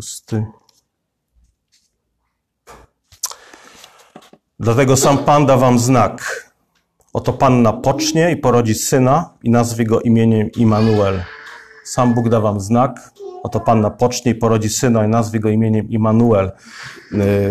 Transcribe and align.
szósty. 0.00 0.46
Dlatego 4.60 4.96
sam 4.96 5.18
Pan 5.18 5.46
da 5.46 5.56
wam 5.56 5.78
znak. 5.78 6.50
Oto 7.12 7.32
Panna 7.32 7.72
pocznie 7.72 8.30
i 8.30 8.36
porodzi 8.36 8.74
syna 8.74 9.34
i 9.42 9.50
nazwie 9.50 9.84
go 9.84 10.00
imieniem 10.00 10.50
Immanuel. 10.56 11.22
Sam 11.84 12.14
Bóg 12.14 12.28
da 12.28 12.40
wam 12.40 12.60
znak. 12.60 13.10
Oto 13.42 13.60
Panna 13.60 13.90
pocznie 13.90 14.32
i 14.32 14.34
porodzi 14.34 14.68
syna 14.68 15.04
i 15.04 15.08
nazwie 15.08 15.40
go 15.40 15.48
imieniem 15.48 15.88
Immanuel. 15.90 16.52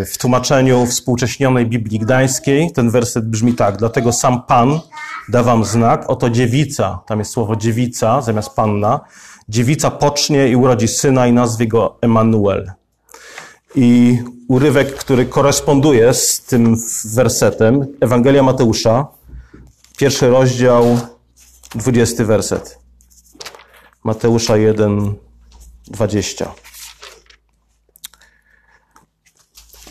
W 0.06 0.18
tłumaczeniu 0.18 0.86
współcześnionej 0.86 1.66
Biblii 1.66 2.00
Gdańskiej 2.00 2.72
ten 2.72 2.90
werset 2.90 3.30
brzmi 3.30 3.54
tak. 3.54 3.78
Dlatego 3.78 4.12
sam 4.12 4.44
Pan 4.44 4.80
da 5.30 5.44
wam 5.44 5.66
znak. 5.66 6.10
Oto 6.10 6.30
dziewica, 6.30 7.00
tam 7.06 7.20
jest 7.20 7.32
słowo 7.32 7.56
dziewica 7.56 8.22
zamiast 8.22 8.56
panna. 8.56 9.00
Dziewica 9.50 9.92
pocznie 9.92 10.48
i 10.48 10.56
urodzi 10.56 10.88
syna 10.88 11.28
i 11.28 11.34
nazwie 11.34 11.68
go 11.68 11.98
Emanuel. 12.02 12.72
I 13.76 14.18
urywek, 14.48 14.96
który 14.96 15.26
koresponduje 15.26 16.14
z 16.14 16.42
tym 16.42 16.76
wersetem, 17.06 17.88
Ewangelia 18.02 18.44
Mateusza, 18.44 19.08
pierwszy 19.98 20.30
rozdział, 20.30 21.00
dwudziesty 21.76 22.26
werset. 22.26 22.80
Mateusza 24.04 24.58
1, 24.58 25.14
20. 25.88 26.52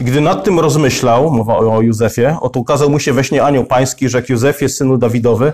I 0.00 0.04
gdy 0.04 0.20
nad 0.20 0.44
tym 0.44 0.60
rozmyślał, 0.60 1.30
mowa 1.30 1.56
o 1.56 1.82
Józefie, 1.82 2.36
oto 2.40 2.60
ukazał 2.60 2.90
mu 2.90 3.00
się 3.00 3.12
we 3.12 3.24
śnie 3.24 3.44
anioł 3.44 3.64
pański, 3.64 4.08
rzekł 4.08 4.32
Józefie, 4.32 4.68
synu 4.68 4.98
Dawidowy, 4.98 5.52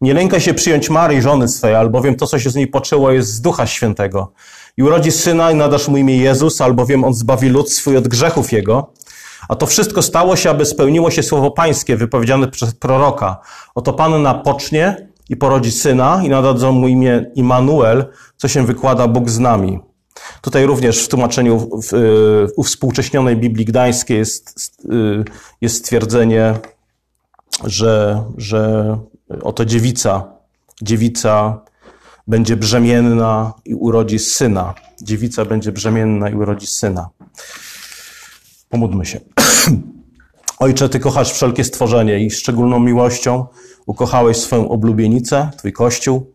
nie 0.00 0.14
lękaj 0.14 0.40
się 0.40 0.54
przyjąć 0.54 0.90
Maryi, 0.90 1.22
żony 1.22 1.48
swej, 1.48 1.74
albowiem 1.74 2.16
to, 2.16 2.26
co 2.26 2.38
się 2.38 2.50
z 2.50 2.54
niej 2.54 2.66
poczęło, 2.66 3.10
jest 3.10 3.28
z 3.28 3.40
Ducha 3.40 3.66
Świętego. 3.66 4.32
I 4.76 4.82
urodzi 4.82 5.12
syna 5.12 5.50
i 5.50 5.54
nadasz 5.54 5.88
mu 5.88 5.96
imię 5.96 6.16
Jezus, 6.16 6.60
albowiem 6.60 7.04
on 7.04 7.14
zbawi 7.14 7.48
lud 7.48 7.72
swój 7.72 7.96
od 7.96 8.08
grzechów 8.08 8.52
jego. 8.52 8.92
A 9.48 9.56
to 9.56 9.66
wszystko 9.66 10.02
stało 10.02 10.36
się, 10.36 10.50
aby 10.50 10.64
spełniło 10.64 11.10
się 11.10 11.22
słowo 11.22 11.50
pańskie, 11.50 11.96
wypowiedziane 11.96 12.48
przez 12.48 12.74
proroka. 12.74 13.40
Oto 13.74 13.92
Panna 13.92 14.34
pocznie 14.34 15.08
i 15.28 15.36
porodzi 15.36 15.72
syna 15.72 16.20
i 16.24 16.28
nadadzą 16.28 16.72
mu 16.72 16.88
imię 16.88 17.26
Immanuel, 17.34 18.04
co 18.36 18.48
się 18.48 18.66
wykłada 18.66 19.08
Bóg 19.08 19.30
z 19.30 19.38
nami. 19.38 19.80
Tutaj 20.40 20.66
również 20.66 21.04
w 21.04 21.08
tłumaczeniu 21.08 21.58
w, 21.58 21.88
w 21.90 22.48
uwspółcześnionej 22.56 23.36
Biblii 23.36 23.64
Gdańskiej 23.64 24.18
jest, 24.18 24.70
y, 24.84 25.24
jest 25.60 25.76
stwierdzenie, 25.76 26.54
że, 27.64 28.24
że 28.36 28.98
oto 29.42 29.64
dziewica, 29.64 30.32
dziewica 30.82 31.60
będzie 32.26 32.56
brzemienna 32.56 33.52
i 33.64 33.74
urodzi 33.74 34.18
syna. 34.18 34.74
Dziewica 35.02 35.44
będzie 35.44 35.72
brzemienna 35.72 36.30
i 36.30 36.34
urodzi 36.34 36.66
syna. 36.66 37.08
Pomódlmy 38.68 39.06
się. 39.06 39.20
Ojcze, 40.58 40.88
Ty 40.88 41.00
kochasz 41.00 41.32
wszelkie 41.32 41.64
stworzenie 41.64 42.24
i 42.24 42.30
szczególną 42.30 42.80
miłością 42.80 43.46
ukochałeś 43.86 44.36
swoją 44.36 44.68
oblubienicę, 44.68 45.50
Twój 45.58 45.72
Kościół. 45.72 46.32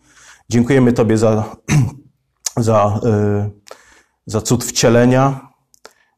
Dziękujemy 0.49 0.93
Tobie 0.93 1.17
za, 1.17 1.55
za, 2.57 2.99
yy, 3.03 3.51
za 4.25 4.41
cud 4.41 4.63
wcielenia. 4.65 5.49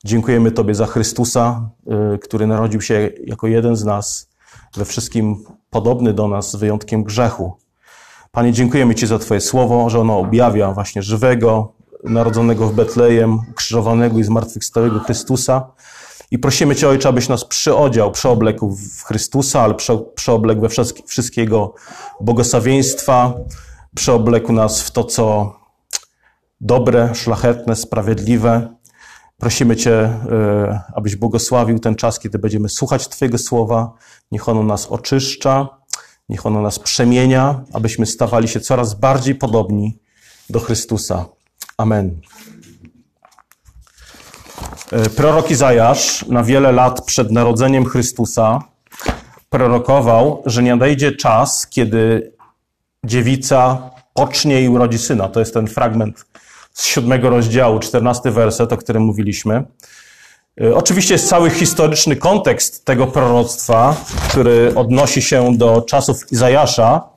Dziękujemy 0.06 0.52
Tobie 0.52 0.76
za 0.76 0.86
Chrystusa, 0.86 1.70
yy, 1.86 2.20
który 2.20 2.48
narodził 2.48 2.82
się 2.82 3.10
jako 3.26 3.48
jeden 3.48 3.76
z 3.76 3.84
nas, 3.84 4.31
we 4.78 4.86
wszystkim 4.86 5.44
podobny 5.70 6.14
do 6.14 6.28
nas, 6.28 6.52
z 6.52 6.56
wyjątkiem 6.56 7.04
grzechu. 7.04 7.54
Panie, 8.32 8.54
dziękujemy 8.54 8.96
Ci 8.96 9.08
za 9.08 9.20
Twoje 9.20 9.42
słowo, 9.42 9.90
że 9.90 10.00
ono 10.00 10.20
objawia 10.20 10.72
właśnie 10.72 11.02
żywego, 11.02 11.74
narodzonego 12.04 12.68
w 12.68 12.74
Betlejem, 12.74 13.40
ukrzyżowanego 13.52 14.20
i 14.20 14.24
zmartwychwstałego 14.24 15.00
Chrystusa. 15.00 15.72
I 16.32 16.40
prosimy 16.40 16.76
Cię, 16.76 16.90
Ojcze, 16.90 17.10
abyś 17.10 17.30
nas 17.30 17.46
przyodział, 17.46 18.12
przeoblekł 18.12 18.76
w 18.76 19.04
Chrystusa, 19.04 19.62
ale 19.62 19.76
przeoblekł 20.16 20.62
we 20.62 20.70
wszystkiego 21.08 21.74
błogosławieństwa, 22.22 23.34
przeoblekł 23.96 24.54
nas 24.54 24.82
w 24.82 24.92
to, 24.92 25.04
co 25.04 25.56
dobre, 26.62 27.16
szlachetne, 27.16 27.76
sprawiedliwe. 27.76 28.76
Prosimy 29.42 29.76
Cię, 29.76 29.94
e, 29.94 30.82
abyś 30.96 31.16
błogosławił 31.16 31.80
ten 31.80 31.96
czas, 31.96 32.20
kiedy 32.20 32.40
będziemy 32.40 32.70
słuchać 32.70 33.08
Twojego 33.08 33.38
słowa. 33.38 33.94
Niech 34.32 34.50
ono 34.50 34.64
nas 34.64 34.88
oczyszcza, 34.88 35.70
niech 36.30 36.46
ono 36.46 36.62
nas 36.62 36.80
przemienia, 36.80 37.64
abyśmy 37.74 38.06
stawali 38.06 38.48
się 38.48 38.60
coraz 38.60 38.94
bardziej 38.94 39.36
podobni 39.36 40.00
do 40.50 40.60
Chrystusa. 40.60 41.26
Amen. 41.78 42.22
E, 44.92 45.10
prorok 45.10 45.52
Izajasz 45.52 46.26
na 46.28 46.44
wiele 46.44 46.72
lat 46.72 47.06
przed 47.06 47.32
narodzeniem 47.32 47.86
Chrystusa 47.86 48.60
prorokował, 49.50 50.44
że 50.46 50.64
nie 50.64 50.72
nadejdzie 50.72 51.12
czas, 51.12 51.68
kiedy 51.68 52.34
dziewica 53.04 53.90
pocznie 54.14 54.62
i 54.62 54.70
urodzi 54.70 54.98
syna. 54.98 55.30
To 55.30 55.40
jest 55.40 55.54
ten 55.54 55.68
fragment 55.68 56.26
z 56.74 56.86
siódmego 56.86 57.30
rozdziału, 57.30 57.80
czternasty 57.80 58.32
werset, 58.32 58.74
o 58.74 58.78
którym 58.78 59.04
mówiliśmy. 59.04 59.64
E, 60.62 60.76
oczywiście 60.76 61.14
jest 61.14 61.30
cały 61.30 61.50
historyczny 61.50 62.16
kontekst 62.16 62.86
tego 62.86 63.08
proroctwa, 63.08 64.06
który 64.30 64.76
odnosi 64.76 65.22
się 65.22 65.58
do 65.58 65.82
czasów 65.82 66.32
Izajasza, 66.32 67.10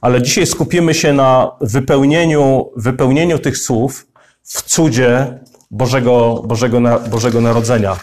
ale 0.00 0.22
dzisiaj 0.22 0.46
skupimy 0.46 0.94
się 0.94 1.12
na 1.12 1.50
wypełnieniu, 1.60 2.70
wypełnieniu 2.76 3.38
tych 3.38 3.58
słów 3.58 4.06
w 4.42 4.62
cudzie 4.62 5.38
Bożego, 5.70 6.42
Bożego, 6.46 6.80
Bożego 7.10 7.40
Narodzenia. 7.40 7.96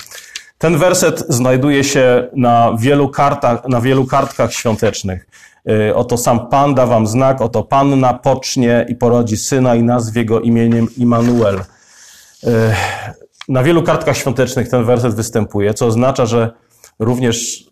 Ten 0.66 0.78
werset 0.78 1.26
znajduje 1.30 1.84
się 1.84 2.30
na 2.36 2.76
wielu, 2.80 3.10
kartach, 3.10 3.68
na 3.68 3.82
wielu 3.82 4.06
kartkach 4.06 4.54
świątecznych. 4.54 5.28
Y, 5.70 5.96
oto 5.96 6.18
sam 6.18 6.48
Pan 6.48 6.76
da 6.76 6.86
wam 6.86 7.08
znak, 7.08 7.42
oto 7.42 7.64
Panna 7.64 8.14
pocznie 8.14 8.86
i 8.90 8.96
porodzi 8.96 9.38
syna 9.38 9.76
i 9.76 9.84
nazwie 9.84 10.26
go 10.26 10.40
imieniem 10.40 10.88
Immanuel. 10.98 11.56
Y, 11.56 12.50
na 13.50 13.64
wielu 13.64 13.84
kartkach 13.84 14.18
świątecznych 14.18 14.70
ten 14.70 14.86
werset 14.86 15.16
występuje, 15.16 15.74
co 15.74 15.86
oznacza, 15.86 16.26
że 16.26 16.52
również 17.00 17.66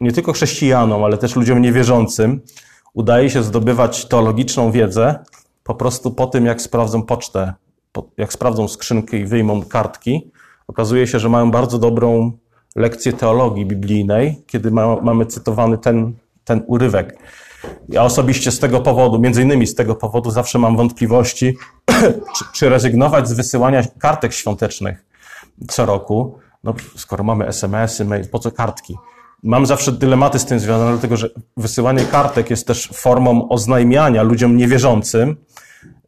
nie 0.00 0.12
tylko 0.12 0.32
chrześcijanom, 0.32 1.04
ale 1.04 1.18
też 1.18 1.36
ludziom 1.36 1.62
niewierzącym 1.62 2.40
udaje 2.94 3.30
się 3.30 3.42
zdobywać 3.42 4.04
teologiczną 4.04 4.72
wiedzę 4.72 5.18
po 5.64 5.74
prostu 5.74 6.10
po 6.10 6.26
tym, 6.26 6.46
jak 6.46 6.62
sprawdzą 6.62 7.02
pocztę 7.02 7.54
jak 8.18 8.32
sprawdzą 8.32 8.68
skrzynkę 8.68 9.16
i 9.16 9.26
wyjmą 9.26 9.62
kartki, 9.62 10.30
okazuje 10.68 11.06
się, 11.06 11.18
że 11.18 11.28
mają 11.28 11.50
bardzo 11.50 11.78
dobrą 11.78 12.32
lekcję 12.76 13.12
teologii 13.12 13.66
biblijnej, 13.66 14.42
kiedy 14.46 14.70
ma, 14.70 14.96
mamy 14.96 15.26
cytowany 15.26 15.78
ten, 15.78 16.12
ten 16.44 16.62
urywek. 16.66 17.18
Ja 17.88 18.02
osobiście 18.02 18.50
z 18.50 18.58
tego 18.58 18.80
powodu, 18.80 19.18
między 19.18 19.42
innymi 19.42 19.66
z 19.66 19.74
tego 19.74 19.94
powodu, 19.94 20.30
zawsze 20.30 20.58
mam 20.58 20.76
wątpliwości, 20.76 21.56
czy, 22.36 22.44
czy 22.52 22.68
rezygnować 22.68 23.28
z 23.28 23.32
wysyłania 23.32 23.82
kartek 23.98 24.32
świątecznych 24.32 25.04
co 25.68 25.86
roku. 25.86 26.38
No, 26.64 26.74
skoro 26.96 27.24
mamy 27.24 27.46
SMS-y, 27.46 28.04
mail, 28.04 28.28
po 28.28 28.38
co 28.38 28.50
kartki? 28.50 28.96
Mam 29.42 29.66
zawsze 29.66 29.92
dylematy 29.92 30.38
z 30.38 30.44
tym 30.44 30.58
związane, 30.58 30.90
dlatego 30.92 31.16
że 31.16 31.30
wysyłanie 31.56 32.04
kartek 32.04 32.50
jest 32.50 32.66
też 32.66 32.88
formą 32.92 33.48
oznajmiania 33.48 34.22
ludziom 34.22 34.56
niewierzącym, 34.56 35.36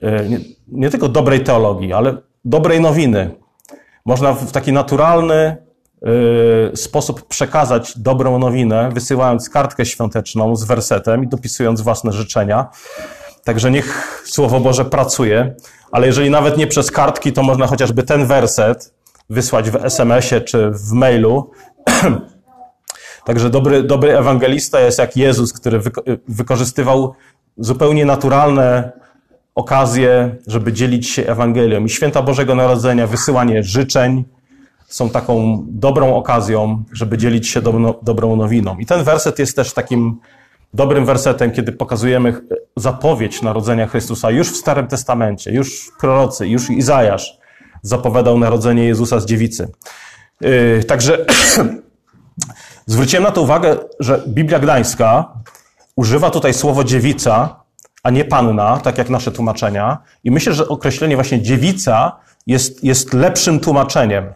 E, 0.01 0.29
nie, 0.29 0.39
nie 0.69 0.91
tylko 0.91 1.09
dobrej 1.09 1.45
teologii, 1.45 1.93
ale 1.93 2.17
dobrej 2.45 2.81
nowiny. 2.81 3.31
Można 4.05 4.33
w 4.33 4.53
taki 4.53 4.73
naturalny 4.73 5.57
y, 6.73 6.77
sposób 6.77 7.29
przekazać 7.29 7.99
dobrą 7.99 8.39
nowinę, 8.39 8.91
wysyłając 8.95 9.51
kartkę 9.51 9.87
świąteczną 9.87 10.57
z 10.57 10.65
wersetem 10.65 11.25
i 11.25 11.29
dopisując 11.29 11.81
własne 11.81 12.13
życzenia. 12.13 12.69
Także 13.45 13.71
niech 13.71 14.23
Słowo 14.27 14.61
Boże 14.61 14.85
pracuje, 14.85 15.55
ale 15.93 16.07
jeżeli 16.07 16.31
nawet 16.31 16.57
nie 16.57 16.67
przez 16.67 16.91
kartki, 16.91 17.33
to 17.33 17.43
można 17.43 17.67
chociażby 17.67 18.03
ten 18.03 18.27
werset 18.27 18.95
wysłać 19.31 19.71
w 19.71 19.85
SMS-ie 19.85 20.41
czy 20.41 20.71
w 20.71 20.93
mailu. 20.93 21.51
Także 23.25 23.51
dobry, 23.51 23.83
dobry 23.83 24.19
ewangelista 24.19 24.81
jest 24.81 24.99
jak 24.99 25.17
Jezus, 25.17 25.53
który 25.53 25.81
wykorzystywał 26.29 27.15
zupełnie 27.57 28.07
naturalne 28.07 28.93
okazję, 29.55 30.37
żeby 30.47 30.73
dzielić 30.73 31.09
się 31.09 31.27
Ewangelią. 31.27 31.85
I 31.85 31.89
święta 31.89 32.23
Bożego 32.23 32.55
Narodzenia, 32.55 33.07
wysyłanie 33.07 33.63
życzeń 33.63 34.25
są 34.89 35.11
taką 35.11 35.65
dobrą 35.69 36.17
okazją, 36.17 36.85
żeby 36.93 37.19
dzielić 37.19 37.49
się 37.49 37.63
dobrą 38.03 38.37
nowiną. 38.37 38.79
I 38.79 38.87
ten 38.87 39.05
werset 39.05 39.39
jest 39.39 39.57
też 39.57 39.73
takim 39.73 40.21
dobrym 40.75 41.07
wersetem, 41.07 41.51
kiedy 41.51 41.73
pokazujemy 41.73 42.41
zapowiedź 42.77 43.43
narodzenia 43.43 43.87
Chrystusa 43.87 44.31
już 44.31 44.49
w 44.49 44.57
Starym 44.57 44.87
Testamencie, 44.87 45.53
już 45.53 45.91
prorocy, 46.01 46.49
już 46.49 46.71
Izajasz 46.71 47.39
zapowiadał 47.83 48.39
narodzenie 48.39 48.85
Jezusa 48.85 49.21
z 49.21 49.27
dziewicy. 49.27 49.69
Yy, 50.41 50.85
także 50.85 51.27
zwróciłem 52.87 53.25
na 53.25 53.31
to 53.31 53.43
uwagę, 53.43 53.77
że 54.01 54.23
Biblia 54.29 54.59
Gdańska 54.59 55.33
używa 55.97 56.31
tutaj 56.31 56.55
słowo 56.55 56.85
dziewica 56.85 57.60
a 58.03 58.11
nie 58.11 58.25
panna, 58.25 58.77
tak 58.77 58.99
jak 58.99 59.11
nasze 59.11 59.33
tłumaczenia. 59.33 59.99
I 60.25 60.31
myślę, 60.31 60.53
że 60.53 60.69
określenie 60.69 61.15
właśnie 61.15 61.43
dziewica 61.43 62.17
jest, 62.47 62.85
jest 62.85 63.15
lepszym 63.15 63.61
tłumaczeniem. 63.61 64.25
E, 64.25 64.33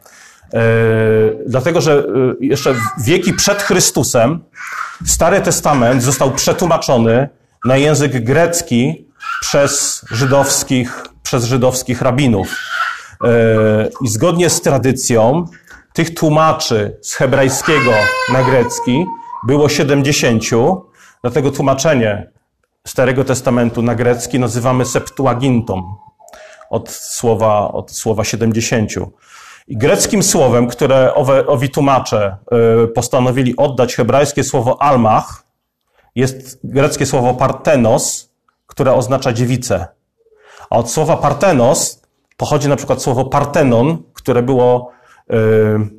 dlatego, 1.47 1.81
że 1.81 1.93
e, 1.93 2.05
jeszcze 2.41 2.75
wieki 2.99 3.33
przed 3.33 3.63
Chrystusem 3.63 4.45
Stary 5.07 5.41
Testament 5.41 6.03
został 6.03 6.33
przetłumaczony 6.33 7.29
na 7.65 7.77
język 7.77 8.25
grecki 8.25 9.09
przez 9.41 10.05
żydowskich, 10.11 11.05
przez 11.23 11.45
żydowskich 11.45 12.03
rabinów. 12.03 12.57
E, 13.25 13.89
I 14.01 14.09
zgodnie 14.09 14.51
z 14.51 14.61
tradycją 14.61 15.45
tych 15.93 16.15
tłumaczy 16.15 16.99
z 17.03 17.15
hebrajskiego 17.15 17.93
na 18.33 18.43
grecki 18.43 19.05
było 19.47 19.69
70, 19.69 20.43
dlatego 21.23 21.51
tłumaczenie 21.51 22.34
Starego 22.87 23.25
Testamentu 23.25 23.83
na 23.83 23.95
grecki 23.95 24.39
nazywamy 24.39 24.85
Septuagintą 24.85 25.95
od 26.71 26.91
słowa, 26.91 27.73
od 27.73 27.91
słowa 27.91 28.25
70. 28.25 28.91
I 29.69 29.77
greckim 29.77 30.23
słowem, 30.23 30.67
które 30.67 31.15
owe, 31.15 31.47
owi 31.47 31.71
tłumacze 31.71 32.37
y, 32.85 32.89
postanowili 32.89 33.57
oddać 33.57 33.95
hebrajskie 33.95 34.45
słowo 34.45 34.83
almach, 34.83 35.45
jest 36.15 36.61
greckie 36.65 37.07
słowo 37.07 37.35
partenos, 37.35 38.31
które 38.67 38.95
oznacza 38.95 39.33
dziewicę. 39.33 39.87
A 40.71 40.77
od 40.77 40.91
słowa 40.91 41.17
partenos 41.17 42.03
pochodzi 42.37 42.69
na 42.69 42.77
przykład 42.77 43.03
słowo 43.03 43.25
partenon, 43.25 44.03
które 44.13 44.43
było 44.43 44.91
y, 45.31 45.35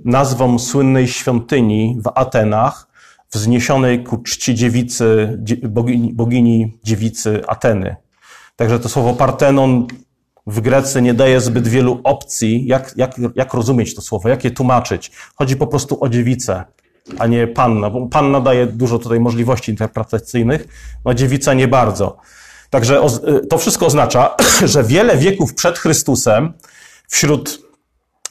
nazwą 0.06 0.60
słynnej 0.60 1.08
świątyni 1.08 1.98
w 2.04 2.12
Atenach, 2.16 2.88
wzniesionej 3.32 4.04
ku 4.04 4.18
czci 4.18 4.56
dziewicy, 4.56 5.38
bogini, 5.70 6.14
bogini 6.14 6.78
dziewicy 6.84 7.42
Ateny. 7.48 7.96
Także 8.56 8.80
to 8.80 8.90
słowo 8.90 9.14
partenon 9.14 9.88
w 10.48 10.62
Grecy 10.62 11.02
nie 11.02 11.14
daje 11.14 11.42
zbyt 11.42 11.68
wielu 11.68 12.02
opcji, 12.04 12.68
jak, 12.68 12.94
jak, 12.98 13.16
jak 13.36 13.54
rozumieć 13.54 13.96
to 13.96 14.02
słowo, 14.02 14.30
jak 14.30 14.44
je 14.44 14.52
tłumaczyć. 14.52 15.12
Chodzi 15.36 15.56
po 15.56 15.68
prostu 15.68 16.04
o 16.04 16.10
dziewicę, 16.10 16.64
a 17.20 17.28
nie 17.28 17.48
panna, 17.48 17.90
bo 17.90 18.08
panna 18.08 18.42
daje 18.42 18.68
dużo 18.68 19.00
tutaj 19.00 19.20
możliwości 19.20 19.72
interpretacyjnych, 19.72 20.68
no 21.06 21.14
dziewica 21.14 21.54
nie 21.54 21.68
bardzo. 21.68 22.18
Także 22.70 23.02
to 23.50 23.58
wszystko 23.58 23.86
oznacza, 23.86 24.36
że 24.74 24.84
wiele 24.84 25.18
wieków 25.18 25.54
przed 25.54 25.80
Chrystusem 25.80 26.54
wśród 27.08 27.60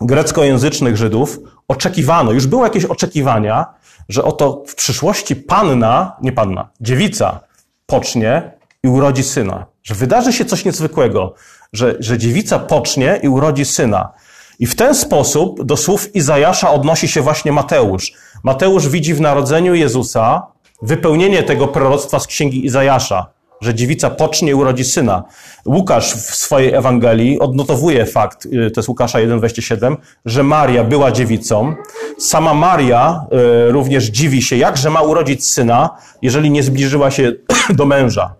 greckojęzycznych 0.00 0.96
Żydów 0.96 1.38
oczekiwano, 1.68 2.32
już 2.32 2.46
były 2.46 2.62
jakieś 2.62 2.84
oczekiwania, 2.84 3.66
że 4.08 4.24
oto 4.24 4.62
w 4.66 4.74
przyszłości 4.74 5.36
panna, 5.36 6.16
nie 6.22 6.32
panna, 6.32 6.68
dziewica 6.80 7.40
pocznie 7.86 8.52
i 8.82 8.88
urodzi 8.88 9.22
syna. 9.22 9.66
Że 9.82 9.94
wydarzy 9.94 10.32
się 10.32 10.44
coś 10.44 10.64
niezwykłego, 10.64 11.34
że, 11.72 11.96
że 12.00 12.18
dziewica 12.18 12.58
pocznie 12.58 13.20
i 13.22 13.28
urodzi 13.28 13.64
syna. 13.64 14.12
I 14.58 14.66
w 14.66 14.74
ten 14.74 14.94
sposób 14.94 15.64
do 15.64 15.76
słów 15.76 16.16
Izajasza 16.16 16.70
odnosi 16.70 17.08
się 17.08 17.20
właśnie 17.20 17.52
Mateusz. 17.52 18.12
Mateusz 18.42 18.88
widzi 18.88 19.14
w 19.14 19.20
narodzeniu 19.20 19.74
Jezusa 19.74 20.46
wypełnienie 20.82 21.42
tego 21.42 21.68
proroctwa 21.68 22.18
z 22.18 22.26
księgi 22.26 22.66
Izajasza, 22.66 23.33
że 23.60 23.74
dziewica 23.74 24.10
pocznie 24.10 24.50
i 24.50 24.54
urodzi 24.54 24.84
syna. 24.84 25.24
Łukasz 25.66 26.14
w 26.14 26.34
swojej 26.34 26.74
Ewangelii 26.74 27.38
odnotowuje 27.38 28.06
fakt, 28.06 28.46
y, 28.46 28.70
to 28.70 28.80
jest 28.80 28.88
Łukasza 28.88 29.18
1,27, 29.18 29.96
że 30.24 30.42
Maria 30.42 30.84
była 30.84 31.12
dziewicą. 31.12 31.74
Sama 32.18 32.54
Maria 32.54 33.26
y, 33.68 33.72
również 33.72 34.04
dziwi 34.04 34.42
się, 34.42 34.56
jakże 34.56 34.90
ma 34.90 35.02
urodzić 35.02 35.46
syna, 35.46 35.90
jeżeli 36.22 36.50
nie 36.50 36.62
zbliżyła 36.62 37.10
się 37.10 37.32
do 37.78 37.86
męża. 37.86 38.34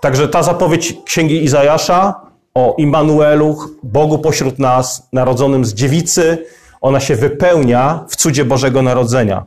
Także 0.00 0.28
ta 0.28 0.42
zapowiedź 0.42 0.94
księgi 1.04 1.44
Izajasza 1.44 2.14
o 2.54 2.74
Immanuelu, 2.78 3.58
Bogu 3.82 4.18
pośród 4.18 4.58
nas, 4.58 5.08
narodzonym 5.12 5.64
z 5.64 5.74
dziewicy, 5.74 6.46
ona 6.80 7.00
się 7.00 7.16
wypełnia 7.16 8.04
w 8.08 8.16
cudzie 8.16 8.44
Bożego 8.44 8.82
Narodzenia. 8.82 9.44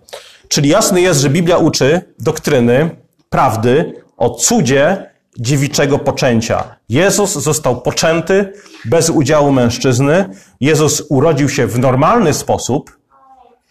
Czyli 0.47 0.69
jasny 0.69 1.01
jest, 1.01 1.19
że 1.19 1.29
Biblia 1.29 1.57
uczy 1.57 2.01
doktryny, 2.19 2.89
prawdy 3.29 3.93
o 4.17 4.29
cudzie 4.29 5.09
dziewiczego 5.39 5.99
poczęcia. 5.99 6.75
Jezus 6.89 7.33
został 7.33 7.81
poczęty 7.81 8.53
bez 8.85 9.09
udziału 9.09 9.51
mężczyzny. 9.51 10.29
Jezus 10.61 11.03
urodził 11.09 11.49
się 11.49 11.67
w 11.67 11.79
normalny 11.79 12.33
sposób, 12.33 12.97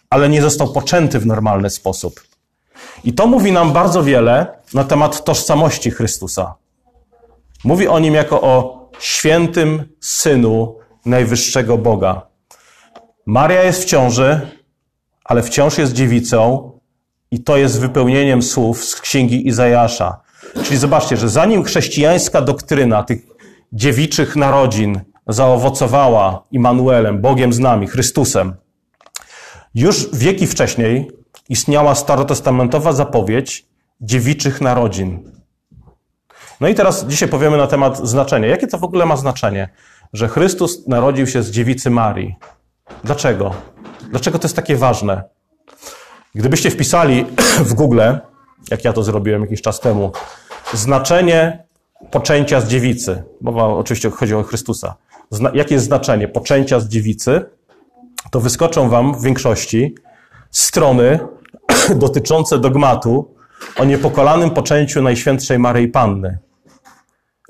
ale 0.09 0.29
nie 0.29 0.41
został 0.41 0.73
poczęty 0.73 1.19
w 1.19 1.25
normalny 1.25 1.69
sposób. 1.69 2.23
I 3.03 3.13
to 3.13 3.27
mówi 3.27 3.51
nam 3.51 3.73
bardzo 3.73 4.03
wiele 4.03 4.47
na 4.73 4.83
temat 4.83 5.23
tożsamości 5.23 5.91
Chrystusa. 5.91 6.55
Mówi 7.63 7.87
o 7.87 7.99
nim 7.99 8.13
jako 8.13 8.41
o 8.41 8.89
świętym 8.99 9.83
synu 9.99 10.75
najwyższego 11.05 11.77
Boga. 11.77 12.27
Maria 13.25 13.63
jest 13.63 13.83
w 13.83 13.85
ciąży, 13.85 14.41
ale 15.23 15.43
wciąż 15.43 15.77
jest 15.77 15.93
dziewicą, 15.93 16.71
i 17.31 17.43
to 17.43 17.57
jest 17.57 17.79
wypełnieniem 17.79 18.43
słów 18.43 18.85
z 18.85 19.01
księgi 19.01 19.47
Izajasza. 19.47 20.19
Czyli 20.63 20.77
zobaczcie, 20.77 21.17
że 21.17 21.29
zanim 21.29 21.63
chrześcijańska 21.63 22.41
doktryna 22.41 23.03
tych 23.03 23.19
dziewiczych 23.73 24.35
narodzin 24.35 25.01
zaowocowała 25.27 26.43
Immanuelem, 26.51 27.21
Bogiem 27.21 27.53
z 27.53 27.59
nami, 27.59 27.87
Chrystusem, 27.87 28.55
już 29.75 30.09
wieki 30.13 30.47
wcześniej 30.47 31.11
istniała 31.49 31.95
starotestamentowa 31.95 32.93
zapowiedź 32.93 33.65
dziewiczych 34.01 34.61
narodzin. 34.61 35.31
No 36.61 36.67
i 36.67 36.75
teraz 36.75 37.05
dzisiaj 37.05 37.29
powiemy 37.29 37.57
na 37.57 37.67
temat 37.67 38.07
znaczenia. 38.07 38.47
Jakie 38.47 38.67
to 38.67 38.77
w 38.77 38.83
ogóle 38.83 39.05
ma 39.05 39.17
znaczenie, 39.17 39.69
że 40.13 40.27
Chrystus 40.27 40.87
narodził 40.87 41.27
się 41.27 41.43
z 41.43 41.51
dziewicy 41.51 41.89
Marii? 41.89 42.35
Dlaczego? 43.03 43.53
Dlaczego 44.09 44.39
to 44.39 44.45
jest 44.45 44.55
takie 44.55 44.75
ważne? 44.75 45.23
Gdybyście 46.35 46.71
wpisali 46.71 47.25
w 47.69 47.73
Google, 47.73 48.01
jak 48.71 48.85
ja 48.85 48.93
to 48.93 49.03
zrobiłem 49.03 49.41
jakiś 49.41 49.61
czas 49.61 49.79
temu, 49.79 50.11
znaczenie 50.73 51.63
poczęcia 52.11 52.61
z 52.61 52.67
dziewicy, 52.67 53.23
bo 53.41 53.77
oczywiście 53.77 54.09
chodzi 54.09 54.35
o 54.35 54.43
Chrystusa. 54.43 54.95
Zna, 55.29 55.51
jakie 55.53 55.75
jest 55.75 55.85
znaczenie 55.85 56.27
poczęcia 56.27 56.79
z 56.79 56.87
dziewicy? 56.87 57.45
To 58.31 58.39
wyskoczą 58.39 58.89
wam 58.89 59.13
w 59.13 59.23
większości 59.23 59.95
strony 60.51 61.19
dotyczące 61.95 62.59
dogmatu 62.59 63.35
o 63.77 63.85
niepokolanym 63.85 64.49
poczęciu 64.49 65.01
Najświętszej 65.01 65.59
Maryi 65.59 65.87
Panny. 65.87 66.37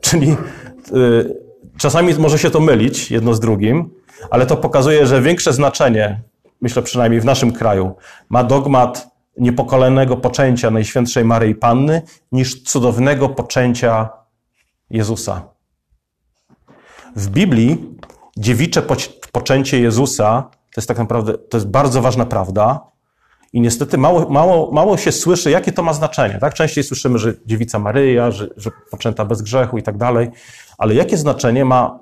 Czyli 0.01 0.35
y, 0.95 1.37
czasami 1.77 2.13
może 2.13 2.39
się 2.39 2.49
to 2.49 2.59
mylić 2.59 3.11
jedno 3.11 3.33
z 3.33 3.39
drugim, 3.39 3.89
ale 4.29 4.45
to 4.45 4.57
pokazuje, 4.57 5.05
że 5.05 5.21
większe 5.21 5.53
znaczenie, 5.53 6.21
myślę 6.61 6.81
przynajmniej 6.81 7.21
w 7.21 7.25
naszym 7.25 7.53
kraju, 7.53 7.95
ma 8.29 8.43
dogmat 8.43 9.16
niepokolanego 9.37 10.17
poczęcia 10.17 10.71
Najświętszej 10.71 11.25
Maryi 11.25 11.55
Panny 11.55 12.01
niż 12.31 12.63
cudownego 12.63 13.29
poczęcia 13.29 14.09
Jezusa. 14.89 15.41
W 17.15 17.27
Biblii 17.27 17.97
dziewicze 18.37 18.81
poczęcie 19.31 19.79
Jezusa 19.79 20.49
to 20.51 20.81
jest 20.81 20.87
tak 20.87 20.97
naprawdę, 20.97 21.33
to 21.37 21.57
jest 21.57 21.67
bardzo 21.67 22.01
ważna 22.01 22.25
prawda, 22.25 22.79
i 23.53 23.61
niestety 23.61 23.97
mało, 23.97 24.29
mało, 24.29 24.71
mało 24.71 24.97
się 24.97 25.11
słyszy, 25.11 25.51
jakie 25.51 25.71
to 25.71 25.83
ma 25.83 25.93
znaczenie. 25.93 26.39
Tak? 26.39 26.53
Częściej 26.53 26.83
słyszymy, 26.83 27.17
że 27.17 27.33
dziewica 27.45 27.79
Maryja, 27.79 28.31
że, 28.31 28.47
że 28.57 28.71
poczęta 28.91 29.25
bez 29.25 29.41
grzechu 29.41 29.77
i 29.77 29.83
tak 29.83 29.97
dalej. 29.97 30.29
Ale 30.77 30.95
jakie 30.95 31.17
znaczenie 31.17 31.65
ma 31.65 31.99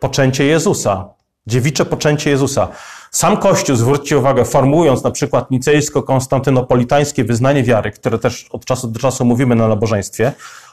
poczęcie 0.00 0.44
Jezusa? 0.44 1.08
Dziewicze 1.46 1.84
poczęcie 1.84 2.30
Jezusa. 2.30 2.68
Sam 3.10 3.36
Kościół, 3.36 3.76
zwróćcie 3.76 4.18
uwagę, 4.18 4.44
formułując 4.44 5.04
na 5.04 5.10
przykład 5.10 5.50
nicejsko-konstantynopolitańskie 5.50 7.24
wyznanie 7.24 7.62
wiary, 7.62 7.90
które 7.90 8.18
też 8.18 8.48
od 8.50 8.64
czasu 8.64 8.88
do 8.88 9.00
czasu 9.00 9.24
mówimy 9.24 9.54
na 9.54 9.68
nabożeństwie, 9.68 10.32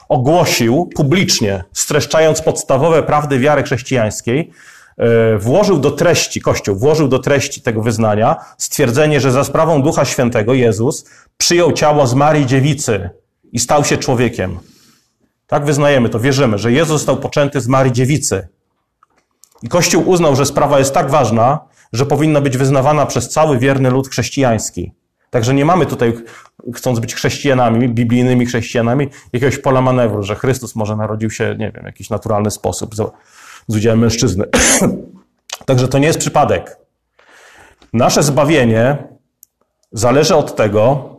ogłosił 0.10 0.90
publicznie, 0.96 1.64
streszczając 1.74 2.42
podstawowe 2.42 3.04
prawdy 3.04 3.40
wiary 3.40 3.64
chrześcijańskiej, 3.64 4.52
E, 4.98 5.38
włożył 5.38 5.78
do 5.78 5.92
treści, 5.92 6.42
Kościół 6.42 6.76
włożył 6.76 7.08
do 7.08 7.20
treści 7.20 7.62
tego 7.62 7.82
wyznania 7.82 8.36
stwierdzenie, 8.58 9.22
że 9.22 9.32
za 9.32 9.44
sprawą 9.44 9.82
Ducha 9.82 10.06
Świętego 10.06 10.54
Jezus 10.54 11.06
przyjął 11.38 11.72
ciało 11.72 12.08
z 12.08 12.14
Marii 12.14 12.46
Dziewicy 12.46 13.10
i 13.52 13.60
stał 13.60 13.86
się 13.86 13.98
człowiekiem. 13.98 14.60
Tak 15.48 15.66
wyznajemy 15.66 16.10
to, 16.10 16.20
wierzymy, 16.20 16.58
że 16.58 16.72
Jezus 16.72 16.88
został 16.88 17.18
poczęty 17.18 17.62
z 17.62 17.68
Marii 17.68 17.92
Dziewicy. 17.92 18.48
I 19.64 19.68
Kościół 19.68 20.10
uznał, 20.10 20.36
że 20.36 20.46
sprawa 20.46 20.80
jest 20.80 20.94
tak 20.94 21.10
ważna, 21.10 21.60
że 21.96 22.06
powinna 22.06 22.42
być 22.42 22.58
wyznawana 22.58 23.06
przez 23.06 23.30
cały 23.30 23.60
wierny 23.60 23.90
lud 23.90 24.10
chrześcijański. 24.10 24.92
Także 25.30 25.54
nie 25.54 25.66
mamy 25.66 25.86
tutaj, 25.86 26.14
chcąc 26.74 27.00
być 27.00 27.16
chrześcijanami, 27.16 27.90
biblijnymi 27.90 28.46
chrześcijanami, 28.46 29.08
jakiegoś 29.34 29.58
pola 29.58 29.82
manewru, 29.82 30.24
że 30.24 30.36
Chrystus 30.36 30.76
może 30.76 30.96
narodził 30.96 31.32
się, 31.32 31.56
nie 31.60 31.72
wiem, 31.72 31.84
w 31.84 31.86
jakiś 31.86 32.10
naturalny 32.10 32.52
sposób 32.52 32.96
z 33.68 33.76
udziałem 33.76 34.00
mężczyzny. 34.00 34.46
Także 35.66 35.88
to 35.88 35.98
nie 35.98 36.08
jest 36.08 36.20
przypadek. 36.20 36.78
Nasze 37.94 38.24
zbawienie 38.24 38.98
zależy 39.92 40.36
od 40.36 40.56
tego, 40.56 41.10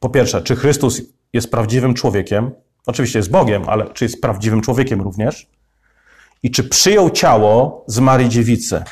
po 0.00 0.08
pierwsze, 0.08 0.42
czy 0.42 0.56
Chrystus 0.56 1.02
jest 1.32 1.50
prawdziwym 1.50 1.94
człowiekiem, 1.94 2.50
oczywiście 2.86 3.18
jest 3.18 3.30
Bogiem, 3.30 3.62
ale 3.68 3.90
czy 3.90 4.04
jest 4.04 4.20
prawdziwym 4.20 4.60
człowiekiem 4.60 5.00
również. 5.00 5.48
i 6.42 6.50
czy 6.50 6.64
przyjął 6.64 7.10
ciało 7.10 7.84
z 7.86 7.98
Marii 7.98 8.28
Dziewicy. 8.28 8.82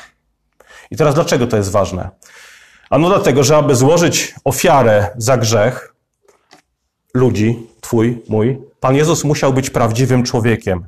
I 0.91 0.97
teraz 0.97 1.15
dlaczego 1.15 1.47
to 1.47 1.57
jest 1.57 1.71
ważne? 1.71 2.09
Ano 2.89 3.09
dlatego, 3.09 3.43
że 3.43 3.57
aby 3.57 3.75
złożyć 3.75 4.35
ofiarę 4.43 5.09
za 5.17 5.37
grzech 5.37 5.95
ludzi, 7.13 7.67
twój, 7.81 8.23
mój, 8.29 8.61
Pan 8.79 8.95
Jezus 8.95 9.23
musiał 9.23 9.53
być 9.53 9.69
prawdziwym 9.69 10.23
człowiekiem. 10.23 10.87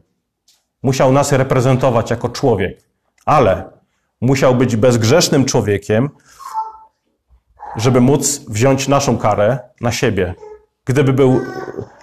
Musiał 0.83 1.11
nas 1.11 1.31
reprezentować 1.31 2.09
jako 2.09 2.29
człowiek, 2.29 2.81
ale 3.25 3.71
musiał 4.21 4.55
być 4.55 4.75
bezgrzesznym 4.75 5.45
człowiekiem, 5.45 6.09
żeby 7.75 8.01
móc 8.01 8.39
wziąć 8.49 8.87
naszą 8.87 9.17
karę 9.17 9.59
na 9.81 9.91
siebie. 9.91 10.35
Gdyby 10.85 11.13
był, 11.13 11.41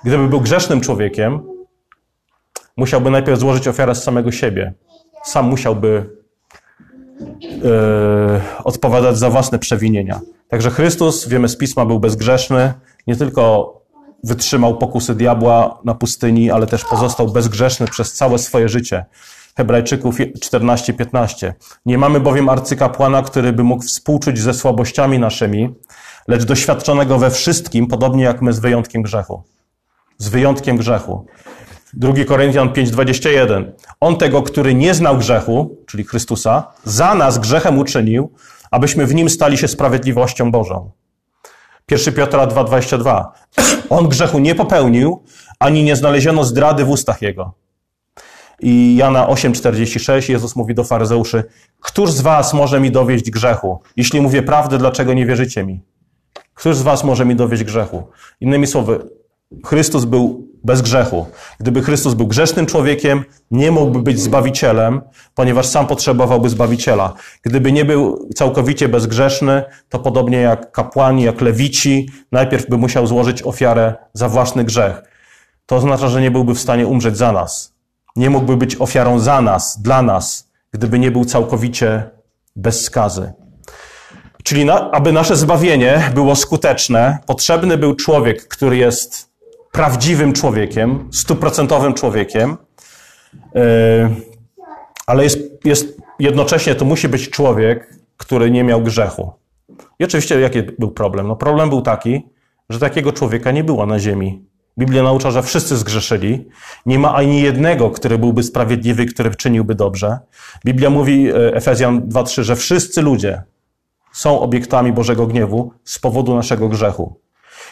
gdyby 0.04 0.28
był 0.28 0.40
grzesznym 0.40 0.80
człowiekiem, 0.80 1.40
musiałby 2.76 3.10
najpierw 3.10 3.40
złożyć 3.40 3.68
ofiarę 3.68 3.94
z 3.94 4.02
samego 4.04 4.32
siebie. 4.32 4.74
Sam 5.24 5.46
musiałby 5.46 6.16
odpowiadać 8.64 9.18
za 9.18 9.30
własne 9.30 9.58
przewinienia. 9.58 10.20
Także 10.48 10.70
Chrystus, 10.70 11.28
wiemy 11.28 11.48
z 11.48 11.56
pisma, 11.56 11.86
był 11.86 12.00
bezgrzeszny. 12.00 12.72
Nie 13.06 13.16
tylko 13.16 13.72
wytrzymał 14.24 14.78
pokusy 14.78 15.14
diabła 15.14 15.80
na 15.84 15.94
pustyni, 15.94 16.50
ale 16.50 16.66
też 16.66 16.84
pozostał 16.84 17.28
bezgrzeszny 17.28 17.86
przez 17.86 18.12
całe 18.12 18.38
swoje 18.38 18.68
życie. 18.68 19.04
Hebrajczyków 19.56 20.18
14-15. 20.18 21.52
Nie 21.86 21.98
mamy 21.98 22.20
bowiem 22.20 22.48
arcykapłana, 22.48 23.22
który 23.22 23.52
by 23.52 23.64
mógł 23.64 23.82
współczuć 23.82 24.38
ze 24.38 24.54
słabościami 24.54 25.18
naszymi, 25.18 25.74
lecz 26.28 26.44
doświadczonego 26.44 27.18
we 27.18 27.30
wszystkim, 27.30 27.86
podobnie 27.86 28.24
jak 28.24 28.42
my 28.42 28.52
z 28.52 28.58
wyjątkiem 28.58 29.02
grzechu. 29.02 29.42
Z 30.18 30.28
wyjątkiem 30.28 30.76
grzechu. 30.76 31.26
2 31.94 32.24
Koryntian 32.24 32.68
5:21. 32.68 33.64
On 34.00 34.16
tego, 34.16 34.42
który 34.42 34.74
nie 34.74 34.94
znał 34.94 35.18
grzechu, 35.18 35.76
czyli 35.86 36.04
Chrystusa, 36.04 36.72
za 36.84 37.14
nas 37.14 37.38
grzechem 37.38 37.78
uczynił, 37.78 38.32
abyśmy 38.70 39.06
w 39.06 39.14
nim 39.14 39.30
stali 39.30 39.58
się 39.58 39.68
sprawiedliwością 39.68 40.50
Bożą. 40.50 40.90
1 41.90 42.14
Piotra 42.14 42.46
2:22. 42.46 43.24
On 43.90 44.08
grzechu 44.08 44.38
nie 44.38 44.54
popełnił, 44.54 45.22
ani 45.58 45.82
nie 45.82 45.96
znaleziono 45.96 46.44
zdrady 46.44 46.84
w 46.84 46.90
ustach 46.90 47.22
jego. 47.22 47.54
I 48.60 48.96
Jana 48.96 49.26
8:46 49.26 50.30
Jezus 50.30 50.56
mówi 50.56 50.74
do 50.74 50.84
faryzeuszy: 50.84 51.44
Któż 51.80 52.10
z 52.10 52.20
was 52.20 52.54
może 52.54 52.80
mi 52.80 52.90
dowieść 52.90 53.30
grzechu? 53.30 53.80
Jeśli 53.96 54.20
mówię 54.20 54.42
prawdę, 54.42 54.78
dlaczego 54.78 55.14
nie 55.14 55.26
wierzycie 55.26 55.64
mi? 55.64 55.80
Któż 56.54 56.76
z 56.76 56.82
was 56.82 57.04
może 57.04 57.24
mi 57.24 57.36
dowieść 57.36 57.64
grzechu? 57.64 58.08
Innymi 58.40 58.66
słowy, 58.66 59.08
Chrystus 59.64 60.04
był 60.04 60.46
bez 60.64 60.82
grzechu. 60.82 61.26
Gdyby 61.60 61.82
Chrystus 61.82 62.14
był 62.14 62.26
grzesznym 62.26 62.66
człowiekiem, 62.66 63.24
nie 63.50 63.70
mógłby 63.70 64.02
być 64.02 64.20
zbawicielem, 64.20 65.00
ponieważ 65.34 65.66
sam 65.66 65.86
potrzebowałby 65.86 66.48
zbawiciela. 66.48 67.14
Gdyby 67.42 67.72
nie 67.72 67.84
był 67.84 68.28
całkowicie 68.34 68.88
bezgrzeszny, 68.88 69.64
to 69.88 69.98
podobnie 69.98 70.38
jak 70.38 70.72
kapłani, 70.72 71.22
jak 71.22 71.40
lewici, 71.40 72.10
najpierw 72.32 72.68
by 72.68 72.76
musiał 72.76 73.06
złożyć 73.06 73.42
ofiarę 73.42 73.94
za 74.12 74.28
własny 74.28 74.64
grzech. 74.64 75.02
To 75.66 75.76
oznacza, 75.76 76.08
że 76.08 76.20
nie 76.20 76.30
byłby 76.30 76.54
w 76.54 76.60
stanie 76.60 76.86
umrzeć 76.86 77.16
za 77.16 77.32
nas. 77.32 77.74
Nie 78.16 78.30
mógłby 78.30 78.56
być 78.56 78.76
ofiarą 78.76 79.18
za 79.18 79.40
nas, 79.40 79.82
dla 79.82 80.02
nas, 80.02 80.50
gdyby 80.72 80.98
nie 80.98 81.10
był 81.10 81.24
całkowicie 81.24 82.10
bez 82.56 82.82
skazy. 82.82 83.32
Czyli 84.42 84.64
na, 84.64 84.90
aby 84.90 85.12
nasze 85.12 85.36
zbawienie 85.36 86.10
było 86.14 86.36
skuteczne, 86.36 87.18
potrzebny 87.26 87.78
był 87.78 87.94
człowiek, 87.94 88.48
który 88.48 88.76
jest 88.76 89.25
prawdziwym 89.76 90.32
człowiekiem, 90.32 91.08
stuprocentowym 91.12 91.94
człowiekiem, 91.94 92.56
e, 93.54 94.10
ale 95.06 95.24
jest, 95.24 95.38
jest 95.64 95.98
jednocześnie 96.18 96.74
to 96.74 96.84
musi 96.84 97.08
być 97.08 97.30
człowiek, 97.30 97.94
który 98.16 98.50
nie 98.50 98.64
miał 98.64 98.82
grzechu. 98.82 99.32
I 99.98 100.04
oczywiście 100.04 100.40
jaki 100.40 100.62
był 100.62 100.90
problem? 100.90 101.28
No 101.28 101.36
problem 101.36 101.68
był 101.68 101.82
taki, 101.82 102.22
że 102.70 102.78
takiego 102.78 103.12
człowieka 103.12 103.50
nie 103.52 103.64
było 103.64 103.86
na 103.86 103.98
ziemi. 103.98 104.44
Biblia 104.78 105.02
naucza, 105.02 105.30
że 105.30 105.42
wszyscy 105.42 105.76
zgrzeszyli. 105.76 106.48
Nie 106.86 106.98
ma 106.98 107.14
ani 107.14 107.42
jednego, 107.42 107.90
który 107.90 108.18
byłby 108.18 108.42
sprawiedliwy, 108.42 109.06
który 109.06 109.34
czyniłby 109.34 109.74
dobrze. 109.74 110.18
Biblia 110.64 110.90
mówi, 110.90 111.28
e, 111.28 111.54
Efezjan 111.54 112.08
2:3, 112.08 112.44
że 112.44 112.56
wszyscy 112.56 113.02
ludzie 113.02 113.42
są 114.12 114.40
obiektami 114.40 114.92
Bożego 114.92 115.26
gniewu 115.26 115.72
z 115.84 115.98
powodu 115.98 116.34
naszego 116.34 116.68
grzechu. 116.68 117.25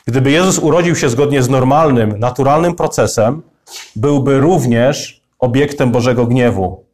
Gdyby 0.06 0.30
Jezus 0.30 0.58
urodził 0.58 0.96
się 0.96 1.08
zgodnie 1.08 1.42
z 1.42 1.49
normalnym, 1.49 2.18
naturalnym 2.18 2.75
procesem, 2.75 3.42
byłby 3.96 4.40
również 4.40 5.20
obiektem 5.38 5.92
Bożego 5.92 6.26
gniewu. 6.26 6.84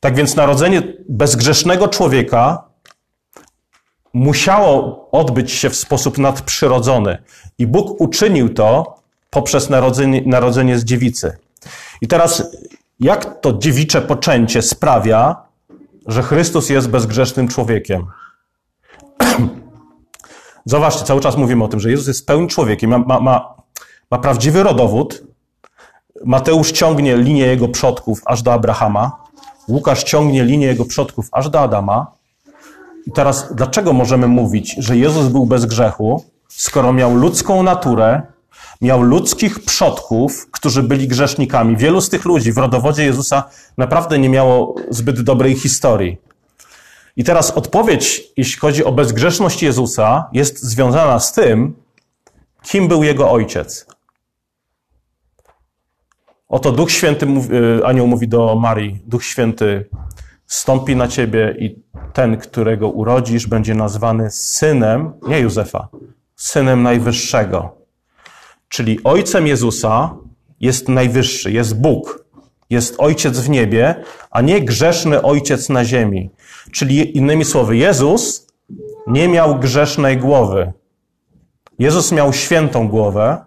Tak 0.00 0.14
więc 0.14 0.36
narodzenie 0.36 0.82
bezgrzesznego 1.08 1.88
człowieka 1.88 2.64
musiało 4.14 5.08
odbyć 5.12 5.52
się 5.52 5.70
w 5.70 5.76
sposób 5.76 6.18
nadprzyrodzony. 6.18 7.18
I 7.58 7.66
Bóg 7.66 8.00
uczynił 8.00 8.54
to 8.54 8.96
poprzez 9.30 9.70
narodzenie, 9.70 10.22
narodzenie 10.26 10.78
z 10.78 10.84
dziewicy. 10.84 11.36
I 12.00 12.08
teraz, 12.08 12.56
jak 13.00 13.40
to 13.40 13.52
dziewicze 13.52 14.02
poczęcie 14.02 14.62
sprawia, 14.62 15.36
że 16.06 16.22
Chrystus 16.22 16.70
jest 16.70 16.88
bezgrzesznym 16.88 17.48
człowiekiem? 17.48 18.06
Zobaczcie, 20.64 21.04
cały 21.04 21.20
czas 21.20 21.36
mówimy 21.36 21.64
o 21.64 21.68
tym, 21.68 21.80
że 21.80 21.90
Jezus 21.90 22.06
jest 22.06 22.26
pełnym 22.26 22.48
człowiekiem, 22.48 22.90
ma, 22.90 22.98
ma, 22.98 23.20
ma, 23.20 23.54
ma 24.10 24.18
prawdziwy 24.18 24.62
rodowód. 24.62 25.22
Mateusz 26.24 26.72
ciągnie 26.72 27.16
linię 27.16 27.46
jego 27.46 27.68
przodków 27.68 28.20
aż 28.24 28.42
do 28.42 28.52
Abrahama. 28.52 29.12
Łukasz 29.68 30.04
ciągnie 30.04 30.44
linię 30.44 30.66
jego 30.66 30.84
przodków 30.84 31.28
aż 31.32 31.48
do 31.50 31.60
Adama. 31.60 32.06
I 33.06 33.12
teraz, 33.12 33.54
dlaczego 33.54 33.92
możemy 33.92 34.28
mówić, 34.28 34.74
że 34.78 34.96
Jezus 34.96 35.28
był 35.28 35.46
bez 35.46 35.66
grzechu, 35.66 36.24
skoro 36.48 36.92
miał 36.92 37.14
ludzką 37.14 37.62
naturę, 37.62 38.22
miał 38.80 39.02
ludzkich 39.02 39.64
przodków, 39.64 40.50
którzy 40.50 40.82
byli 40.82 41.08
grzesznikami? 41.08 41.76
Wielu 41.76 42.00
z 42.00 42.08
tych 42.08 42.24
ludzi 42.24 42.52
w 42.52 42.58
rodowodzie 42.58 43.04
Jezusa 43.04 43.44
naprawdę 43.78 44.18
nie 44.18 44.28
miało 44.28 44.74
zbyt 44.90 45.20
dobrej 45.20 45.54
historii. 45.54 46.18
I 47.16 47.24
teraz 47.24 47.50
odpowiedź, 47.50 48.22
jeśli 48.36 48.60
chodzi 48.60 48.84
o 48.84 48.92
bezgrzeszność 48.92 49.62
Jezusa, 49.62 50.28
jest 50.32 50.62
związana 50.62 51.20
z 51.20 51.32
tym, 51.32 51.74
kim 52.62 52.88
był 52.88 53.02
jego 53.02 53.30
ojciec. 53.30 53.86
Oto 56.48 56.72
Duch 56.72 56.90
Święty, 56.90 57.26
y, 57.80 57.86
anioł 57.86 58.06
mówi 58.06 58.28
do 58.28 58.56
Marii, 58.56 59.00
Duch 59.06 59.24
Święty 59.24 59.88
stąpi 60.46 60.96
na 60.96 61.08
ciebie 61.08 61.56
i 61.58 61.82
ten, 62.12 62.36
którego 62.36 62.88
urodzisz, 62.88 63.46
będzie 63.46 63.74
nazwany 63.74 64.30
synem, 64.30 65.12
nie 65.28 65.40
Józefa, 65.40 65.88
synem 66.36 66.82
Najwyższego. 66.82 67.76
Czyli 68.68 69.04
ojcem 69.04 69.46
Jezusa 69.46 70.14
jest 70.60 70.88
Najwyższy, 70.88 71.52
jest 71.52 71.80
Bóg, 71.80 72.21
jest 72.72 72.94
Ojciec 72.98 73.38
w 73.38 73.50
niebie, 73.50 73.94
a 74.30 74.40
nie 74.40 74.60
grzeszny 74.60 75.22
Ojciec 75.22 75.68
na 75.68 75.84
ziemi. 75.84 76.30
Czyli 76.72 77.16
innymi 77.16 77.44
słowy, 77.44 77.76
Jezus 77.76 78.46
nie 79.06 79.28
miał 79.28 79.58
grzesznej 79.58 80.16
głowy. 80.16 80.72
Jezus 81.78 82.12
miał 82.12 82.32
świętą 82.32 82.88
głowę, 82.88 83.44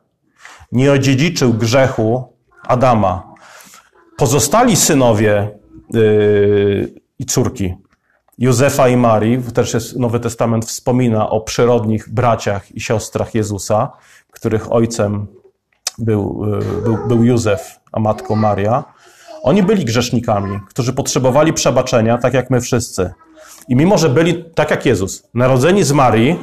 nie 0.71 0.91
odziedziczył 0.91 1.53
grzechu 1.53 2.33
Adama. 2.67 3.33
Pozostali 4.17 4.75
synowie 4.75 5.49
yy, 5.93 6.93
i 7.19 7.25
córki 7.25 7.75
Józefa 8.37 8.87
i 8.87 8.97
Marii, 8.97 9.43
też 9.43 9.73
jest, 9.73 9.99
Nowy 9.99 10.19
Testament 10.19 10.65
wspomina 10.65 11.29
o 11.29 11.41
przyrodnich 11.41 12.09
braciach 12.09 12.71
i 12.71 12.81
siostrach 12.81 13.35
Jezusa, 13.35 13.91
których 14.31 14.71
ojcem 14.71 15.27
był, 15.97 16.45
yy, 16.45 16.81
był, 16.81 16.97
był 17.07 17.23
Józef, 17.23 17.79
a 17.91 17.99
matką 17.99 18.35
Maria. 18.35 18.94
Oni 19.45 19.63
byli 19.63 19.85
grzesznikami, 19.85 20.59
którzy 20.69 20.93
potrzebowali 20.93 21.53
przebaczenia, 21.53 22.17
tak 22.17 22.33
jak 22.33 22.49
my 22.49 22.61
wszyscy. 22.61 23.13
I 23.69 23.75
mimo, 23.75 23.97
że 23.97 24.09
byli 24.09 24.45
tak 24.55 24.71
jak 24.71 24.85
Jezus, 24.85 25.27
narodzeni 25.33 25.83
z 25.83 25.91
Marii, 25.91 26.39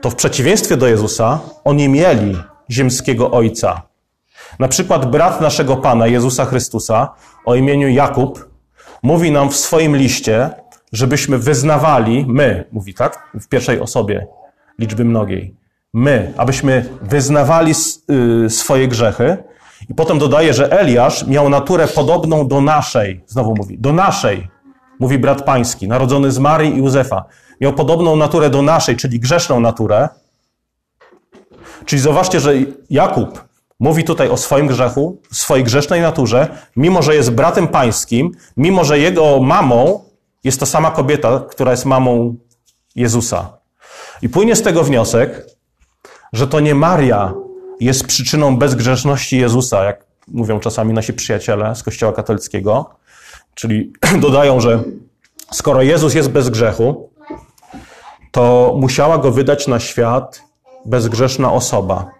to 0.00 0.10
w 0.10 0.14
przeciwieństwie 0.14 0.76
do 0.76 0.86
Jezusa, 0.86 1.40
oni 1.64 1.88
mieli 1.88 2.36
ziemskiego 2.70 3.30
ojca. 3.30 3.82
Na 4.58 4.68
przykład 4.68 5.10
brat 5.10 5.40
naszego 5.40 5.76
Pana, 5.76 6.06
Jezusa 6.06 6.44
Chrystusa, 6.44 7.14
o 7.44 7.54
imieniu 7.54 7.88
Jakub, 7.88 8.48
mówi 9.02 9.32
nam 9.32 9.50
w 9.50 9.56
swoim 9.56 9.96
liście, 9.96 10.50
żebyśmy 10.92 11.38
wyznawali, 11.38 12.24
my, 12.28 12.64
mówi 12.72 12.94
tak, 12.94 13.30
w 13.34 13.48
pierwszej 13.48 13.80
osobie 13.80 14.26
liczby 14.78 15.04
mnogiej, 15.04 15.54
my, 15.94 16.32
abyśmy 16.36 16.88
wyznawali 17.02 17.72
y, 18.46 18.50
swoje 18.50 18.88
grzechy, 18.88 19.36
i 19.88 19.94
potem 19.94 20.18
dodaje, 20.18 20.54
że 20.54 20.80
Eliasz 20.80 21.26
miał 21.26 21.48
naturę 21.48 21.88
podobną 21.88 22.48
do 22.48 22.60
naszej. 22.60 23.24
Znowu 23.26 23.54
mówi, 23.56 23.78
do 23.78 23.92
naszej. 23.92 24.48
Mówi 25.00 25.18
brat 25.18 25.44
pański, 25.44 25.88
narodzony 25.88 26.32
z 26.32 26.38
Marii 26.38 26.74
i 26.74 26.78
Józefa. 26.78 27.24
Miał 27.60 27.72
podobną 27.72 28.16
naturę 28.16 28.50
do 28.50 28.62
naszej, 28.62 28.96
czyli 28.96 29.20
grzeszną 29.20 29.60
naturę. 29.60 30.08
Czyli 31.84 32.02
zobaczcie, 32.02 32.40
że 32.40 32.54
Jakub 32.90 33.48
Mówi 33.80 34.04
tutaj 34.04 34.28
o 34.28 34.36
swoim 34.36 34.66
grzechu, 34.66 35.20
swojej 35.32 35.64
grzesznej 35.64 36.00
naturze, 36.00 36.48
mimo 36.76 37.02
że 37.02 37.14
jest 37.14 37.30
bratem 37.30 37.68
pańskim, 37.68 38.32
mimo 38.56 38.84
że 38.84 38.98
jego 38.98 39.40
mamą 39.40 40.04
jest 40.44 40.60
ta 40.60 40.66
sama 40.66 40.90
kobieta, 40.90 41.40
która 41.50 41.70
jest 41.70 41.84
mamą 41.84 42.36
Jezusa. 42.96 43.58
I 44.22 44.28
płynie 44.28 44.56
z 44.56 44.62
tego 44.62 44.84
wniosek, 44.84 45.46
że 46.32 46.46
to 46.46 46.60
nie 46.60 46.74
Maria 46.74 47.34
jest 47.80 48.06
przyczyną 48.06 48.56
bezgrzeszności 48.56 49.38
Jezusa, 49.38 49.84
jak 49.84 50.04
mówią 50.28 50.60
czasami 50.60 50.92
nasi 50.94 51.12
przyjaciele 51.12 51.74
z 51.74 51.82
Kościoła 51.82 52.12
katolickiego, 52.12 52.90
czyli 53.54 53.92
dodają, 54.20 54.60
że 54.60 54.82
skoro 55.52 55.82
Jezus 55.82 56.14
jest 56.14 56.30
bez 56.30 56.50
grzechu, 56.50 57.10
to 58.32 58.74
musiała 58.80 59.18
go 59.18 59.30
wydać 59.30 59.66
na 59.66 59.80
świat 59.80 60.42
bezgrzeszna 60.86 61.52
osoba. 61.52 62.10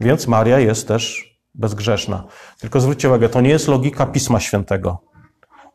Więc 0.00 0.26
Maria 0.26 0.58
jest 0.58 0.88
też 0.88 1.34
bezgrzeszna. 1.54 2.24
Tylko 2.60 2.80
zwróćcie 2.80 3.08
uwagę, 3.08 3.28
to 3.28 3.40
nie 3.40 3.50
jest 3.50 3.68
logika 3.68 4.06
Pisma 4.06 4.40
Świętego. 4.40 4.98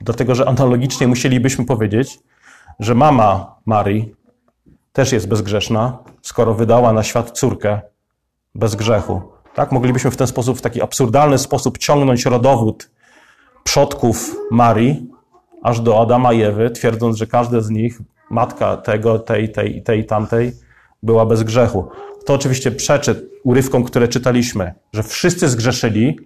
Dlatego, 0.01 0.35
że 0.35 0.47
analogicznie 0.47 1.07
musielibyśmy 1.07 1.65
powiedzieć, 1.65 2.19
że 2.79 2.95
mama 2.95 3.55
Marii 3.65 4.15
też 4.93 5.11
jest 5.11 5.27
bezgrzeszna, 5.27 5.97
skoro 6.21 6.53
wydała 6.53 6.93
na 6.93 7.03
świat 7.03 7.31
córkę 7.31 7.81
bez 8.55 8.75
grzechu. 8.75 9.21
Tak? 9.55 9.71
Moglibyśmy 9.71 10.11
w 10.11 10.17
ten 10.17 10.27
sposób, 10.27 10.57
w 10.57 10.61
taki 10.61 10.81
absurdalny 10.81 11.37
sposób 11.37 11.77
ciągnąć 11.77 12.25
rodowód 12.25 12.89
przodków 13.63 14.35
Marii 14.51 15.09
aż 15.63 15.79
do 15.79 16.01
Adama 16.01 16.33
i 16.33 16.41
Ewy, 16.41 16.69
twierdząc, 16.71 17.17
że 17.17 17.27
każdy 17.27 17.61
z 17.61 17.69
nich, 17.69 17.99
matka 18.29 18.77
tego, 18.77 19.19
tej, 19.19 19.51
tej 19.51 19.77
i 19.77 19.81
tej, 19.81 20.05
tamtej, 20.05 20.53
była 21.03 21.25
bez 21.25 21.43
grzechu. 21.43 21.87
To 22.25 22.33
oczywiście 22.33 22.71
przeczy 22.71 23.29
urywkom, 23.43 23.83
które 23.83 24.07
czytaliśmy, 24.07 24.73
że 24.93 25.03
wszyscy 25.03 25.49
zgrzeszyli, 25.49 26.19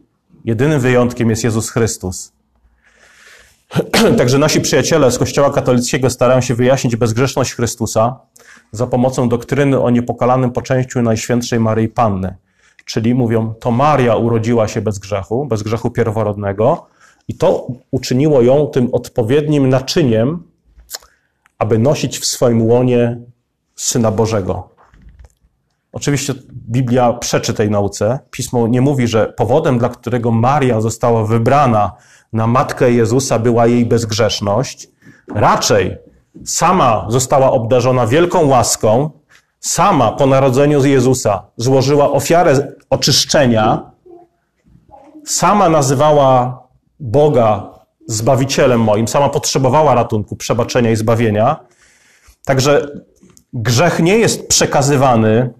jedynym 0.45 0.79
wyjątkiem 0.79 1.29
jest 1.29 1.43
Jezus 1.43 1.69
Chrystus. 1.69 2.31
Także 4.17 4.37
nasi 4.37 4.61
przyjaciele 4.61 5.11
z 5.11 5.17
Kościoła 5.17 5.53
katolickiego 5.53 6.09
starają 6.09 6.41
się 6.41 6.55
wyjaśnić 6.55 6.95
bezgrzeszność 6.95 7.53
Chrystusa 7.53 8.19
za 8.71 8.87
pomocą 8.87 9.29
doktryny 9.29 9.81
o 9.81 9.89
niepokalanym 9.89 10.51
poczęściu 10.51 11.01
Najświętszej 11.01 11.59
Maryi 11.59 11.87
Panny. 11.87 12.35
Czyli 12.85 13.15
mówią, 13.15 13.53
to 13.59 13.71
Maria 13.71 14.15
urodziła 14.15 14.67
się 14.67 14.81
bez 14.81 14.99
grzechu, 14.99 15.45
bez 15.45 15.63
grzechu 15.63 15.91
pierworodnego 15.91 16.87
i 17.27 17.35
to 17.35 17.67
uczyniło 17.91 18.41
ją 18.41 18.67
tym 18.67 18.89
odpowiednim 18.91 19.69
naczyniem, 19.69 20.43
aby 21.59 21.79
nosić 21.79 22.19
w 22.19 22.25
swoim 22.25 22.61
łonie 22.61 23.19
Syna 23.75 24.11
Bożego. 24.11 24.69
Oczywiście 25.91 26.33
Biblia 26.69 27.13
przeczy 27.13 27.53
tej 27.53 27.69
nauce. 27.69 28.19
Pismo 28.31 28.67
nie 28.67 28.81
mówi, 28.81 29.07
że 29.07 29.33
powodem, 29.37 29.79
dla 29.79 29.89
którego 29.89 30.31
Maria 30.31 30.81
została 30.81 31.25
wybrana 31.25 31.91
na 32.33 32.47
matkę 32.47 32.91
Jezusa, 32.91 33.39
była 33.39 33.67
jej 33.67 33.85
bezgrzeszność. 33.85 34.87
Raczej 35.35 35.97
sama 36.45 37.05
została 37.09 37.51
obdarzona 37.51 38.07
wielką 38.07 38.47
łaską, 38.47 39.09
sama 39.59 40.11
po 40.11 40.25
narodzeniu 40.25 40.81
z 40.81 40.85
Jezusa 40.85 41.43
złożyła 41.57 42.11
ofiarę 42.11 42.73
oczyszczenia, 42.89 43.91
sama 45.25 45.69
nazywała 45.69 46.63
Boga 46.99 47.77
Zbawicielem 48.09 48.81
moim, 48.81 49.07
sama 49.07 49.29
potrzebowała 49.29 49.95
ratunku, 49.95 50.35
przebaczenia 50.35 50.91
i 50.91 50.95
zbawienia. 50.95 51.55
Także 52.45 52.87
grzech 53.53 53.99
nie 53.99 54.17
jest 54.17 54.47
przekazywany 54.47 55.53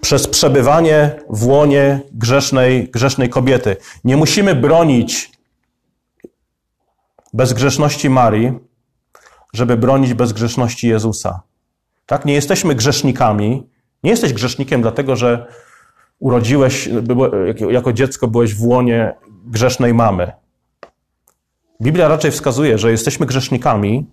przez 0.00 0.28
przebywanie 0.28 1.10
w 1.30 1.46
łonie 1.46 2.00
grzesznej, 2.12 2.88
grzesznej 2.88 3.28
kobiety. 3.28 3.76
Nie 4.04 4.16
musimy 4.16 4.54
bronić 4.54 5.32
bezgrzeszności 7.32 8.10
Marii, 8.10 8.52
żeby 9.56 9.76
bronić 9.76 10.14
bezgrzeszności 10.14 10.88
Jezusa. 10.88 11.42
Tak? 12.06 12.24
Nie 12.24 12.34
jesteśmy 12.34 12.74
grzesznikami. 12.74 13.68
Nie 14.02 14.10
jesteś 14.10 14.32
grzesznikiem 14.32 14.82
dlatego, 14.82 15.16
że 15.16 15.46
urodziłeś, 16.18 16.88
jako 17.70 17.92
dziecko 17.92 18.28
byłeś 18.28 18.54
w 18.54 18.62
łonie 18.64 19.14
grzesznej 19.46 19.94
mamy. 19.94 20.32
Biblia 21.82 22.08
raczej 22.08 22.30
wskazuje, 22.30 22.78
że 22.78 22.90
jesteśmy 22.90 23.26
grzesznikami, 23.26 24.06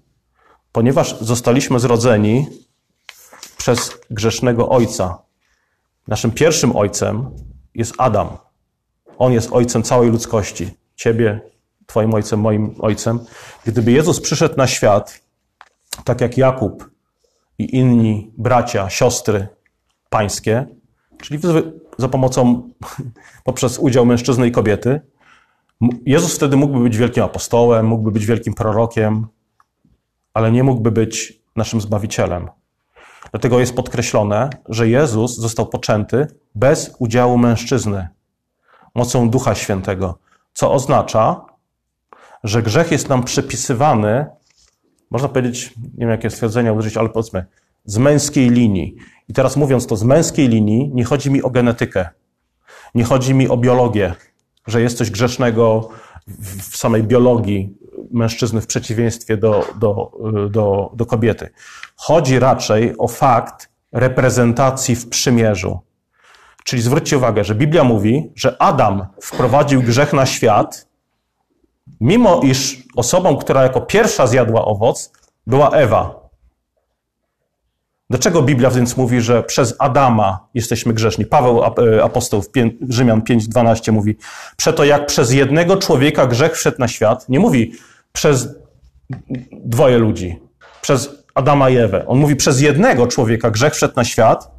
ponieważ 0.71 1.19
zostaliśmy 1.19 1.79
zrodzeni 1.79 2.47
przez 3.57 3.97
grzesznego 4.09 4.69
ojca. 4.69 5.17
Naszym 6.07 6.31
pierwszym 6.31 6.75
ojcem 6.75 7.29
jest 7.75 7.93
Adam. 7.97 8.27
On 9.17 9.33
jest 9.33 9.49
ojcem 9.51 9.83
całej 9.83 10.09
ludzkości. 10.11 10.69
Ciebie, 10.95 11.41
Twoim 11.85 12.13
ojcem, 12.13 12.39
moim 12.39 12.75
ojcem. 12.79 13.19
Gdyby 13.65 13.91
Jezus 13.91 14.21
przyszedł 14.21 14.57
na 14.57 14.67
świat, 14.67 15.21
tak 16.03 16.21
jak 16.21 16.37
Jakub 16.37 16.89
i 17.59 17.77
inni 17.77 18.31
bracia, 18.37 18.89
siostry 18.89 19.47
pańskie, 20.09 20.65
czyli 21.21 21.39
za 21.97 22.09
pomocą, 22.09 22.69
poprzez 23.43 23.79
udział 23.79 24.05
mężczyzny 24.05 24.47
i 24.47 24.51
kobiety, 24.51 25.01
Jezus 26.05 26.35
wtedy 26.35 26.57
mógłby 26.57 26.83
być 26.83 26.97
wielkim 26.97 27.23
apostołem, 27.23 27.85
mógłby 27.85 28.11
być 28.11 28.25
wielkim 28.25 28.53
prorokiem, 28.53 29.27
ale 30.33 30.51
nie 30.51 30.63
mógłby 30.63 30.91
być 30.91 31.41
naszym 31.55 31.81
zbawicielem. 31.81 32.49
Dlatego 33.31 33.59
jest 33.59 33.75
podkreślone, 33.75 34.49
że 34.69 34.89
Jezus 34.89 35.37
został 35.37 35.65
poczęty 35.65 36.27
bez 36.55 36.95
udziału 36.99 37.37
mężczyzny, 37.37 38.07
mocą 38.95 39.29
Ducha 39.29 39.55
Świętego, 39.55 40.19
co 40.53 40.71
oznacza, 40.71 41.45
że 42.43 42.63
grzech 42.63 42.91
jest 42.91 43.09
nam 43.09 43.23
przypisywany, 43.23 44.25
można 45.13 45.29
powiedzieć, 45.29 45.73
nie 45.77 45.99
wiem 45.99 46.09
jakie 46.09 46.29
stwierdzenia 46.29 46.73
użyć, 46.73 46.97
ale 46.97 47.09
powiedzmy, 47.09 47.45
z 47.85 47.97
męskiej 47.97 48.49
linii. 48.49 48.95
I 49.29 49.33
teraz 49.33 49.57
mówiąc 49.57 49.87
to 49.87 49.95
z 49.95 50.03
męskiej 50.03 50.49
linii, 50.49 50.91
nie 50.93 51.03
chodzi 51.03 51.31
mi 51.31 51.43
o 51.43 51.49
genetykę, 51.49 52.09
nie 52.95 53.03
chodzi 53.03 53.33
mi 53.33 53.49
o 53.49 53.57
biologię, 53.57 54.13
że 54.67 54.81
jest 54.81 54.97
coś 54.97 55.11
grzesznego 55.11 55.89
w 56.71 56.77
samej 56.77 57.03
biologii 57.03 57.77
mężczyzny 58.11 58.61
w 58.61 58.67
przeciwieństwie 58.67 59.37
do, 59.37 59.67
do, 59.79 60.11
do, 60.49 60.91
do 60.95 61.05
kobiety. 61.05 61.49
Chodzi 61.95 62.39
raczej 62.39 62.93
o 62.97 63.07
fakt 63.07 63.69
reprezentacji 63.91 64.95
w 64.95 65.09
przymierzu. 65.09 65.79
Czyli 66.63 66.81
zwróćcie 66.81 67.17
uwagę, 67.17 67.43
że 67.43 67.55
Biblia 67.55 67.83
mówi, 67.83 68.31
że 68.35 68.61
Adam 68.61 69.05
wprowadził 69.21 69.81
grzech 69.81 70.13
na 70.13 70.25
świat, 70.25 70.87
mimo 72.01 72.41
iż 72.43 72.83
osobą, 72.95 73.37
która 73.37 73.63
jako 73.63 73.81
pierwsza 73.81 74.27
zjadła 74.27 74.65
owoc, 74.65 75.11
była 75.47 75.69
Ewa. 75.69 76.23
Dlaczego 78.09 78.41
Biblia 78.41 78.69
więc 78.71 78.97
mówi, 78.97 79.21
że 79.21 79.43
przez 79.43 79.75
Adama 79.79 80.47
jesteśmy 80.53 80.93
grzeszni? 80.93 81.25
Paweł, 81.25 81.63
e, 81.63 82.03
apostoł 82.03 82.41
w 82.41 82.49
Rzymian 82.89 83.21
5:12 83.21 83.91
mówi, 83.91 84.15
przeto 84.57 84.83
jak 84.83 85.05
przez 85.05 85.31
jednego 85.31 85.77
człowieka 85.77 86.27
grzech 86.27 86.53
wszedł 86.55 86.77
na 86.79 86.87
świat, 86.87 87.29
nie 87.29 87.39
mówi 87.39 87.73
przez 88.13 88.47
dwoje 89.51 89.97
ludzi, 89.97 90.39
przez 90.81 91.09
Adama 91.35 91.69
i 91.69 91.77
Ewę. 91.77 92.07
On 92.07 92.19
mówi, 92.19 92.35
przez 92.35 92.61
jednego 92.61 93.07
człowieka 93.07 93.51
grzech 93.51 93.73
wszedł 93.73 93.93
na 93.95 94.03
świat, 94.03 94.51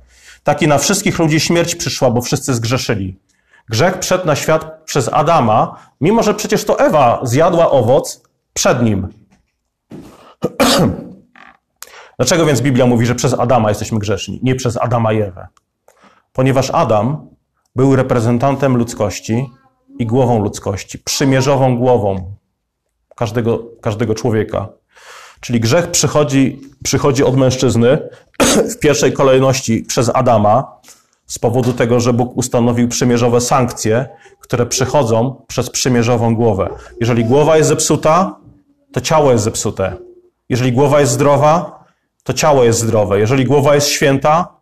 tak 0.43 0.63
i 0.63 0.69
na 0.69 0.79
wszystkich 0.79 1.19
ludzi 1.19 1.41
śmierć 1.41 1.75
przyszła, 1.75 2.11
bo 2.11 2.21
wszyscy 2.21 2.55
zgrzeszyli. 2.55 3.19
Grzech 3.69 3.99
wszedł 4.01 4.27
na 4.27 4.37
świat 4.37 4.85
przez 4.85 5.11
Adama, 5.13 5.77
mimo 6.01 6.23
że 6.23 6.35
przecież 6.35 6.65
to 6.65 6.79
Ewa 6.79 7.21
zjadła 7.23 7.71
owoc 7.71 8.23
przed 8.53 8.83
nim. 8.83 9.09
Dlaczego 12.19 12.47
więc 12.47 12.61
Biblia 12.61 12.87
mówi, 12.87 13.07
że 13.07 13.15
przez 13.15 13.35
Adama 13.35 13.69
jesteśmy 13.69 13.99
grzeszni, 13.99 14.41
nie 14.43 14.55
przez 14.55 14.77
Adama 14.77 15.13
i 15.13 15.21
Ewę? 15.21 15.47
Ponieważ 16.33 16.71
Adam 16.71 17.29
był 17.77 17.97
reprezentantem 17.97 18.77
ludzkości 18.77 19.51
i 19.99 20.07
głową 20.07 20.43
ludzkości, 20.43 20.99
przymierzową 20.99 21.79
głową 21.79 22.35
każdego, 23.17 23.65
każdego 23.81 24.15
człowieka. 24.15 24.69
Czyli 25.41 25.61
grzech 25.61 25.91
przychodzi, 25.91 26.61
przychodzi 26.85 27.25
od 27.25 27.37
mężczyzny 27.37 28.09
w 28.73 28.79
pierwszej 28.79 29.13
kolejności 29.13 29.83
przez 29.83 30.11
Adama, 30.15 30.81
z 31.35 31.39
powodu 31.39 31.73
tego, 31.73 32.01
że 32.01 32.13
Bóg 32.13 32.37
ustanowił 32.37 32.89
przymierzowe 32.89 33.41
sankcje, 33.41 34.09
które 34.41 34.67
przychodzą 34.67 35.45
przez 35.47 35.71
przymierzową 35.71 36.35
głowę. 36.35 36.71
Jeżeli 37.01 37.25
głowa 37.25 37.57
jest 37.57 37.69
zepsuta, 37.69 38.41
to 38.93 39.01
ciało 39.01 39.33
jest 39.33 39.45
zepsute. 39.45 39.97
Jeżeli 40.49 40.73
głowa 40.73 41.01
jest 41.01 41.13
zdrowa, 41.13 41.85
to 42.23 42.33
ciało 42.33 42.65
jest 42.65 42.79
zdrowe. 42.79 43.19
Jeżeli 43.19 43.45
głowa 43.45 43.75
jest 43.75 43.89
święta, 43.89 44.57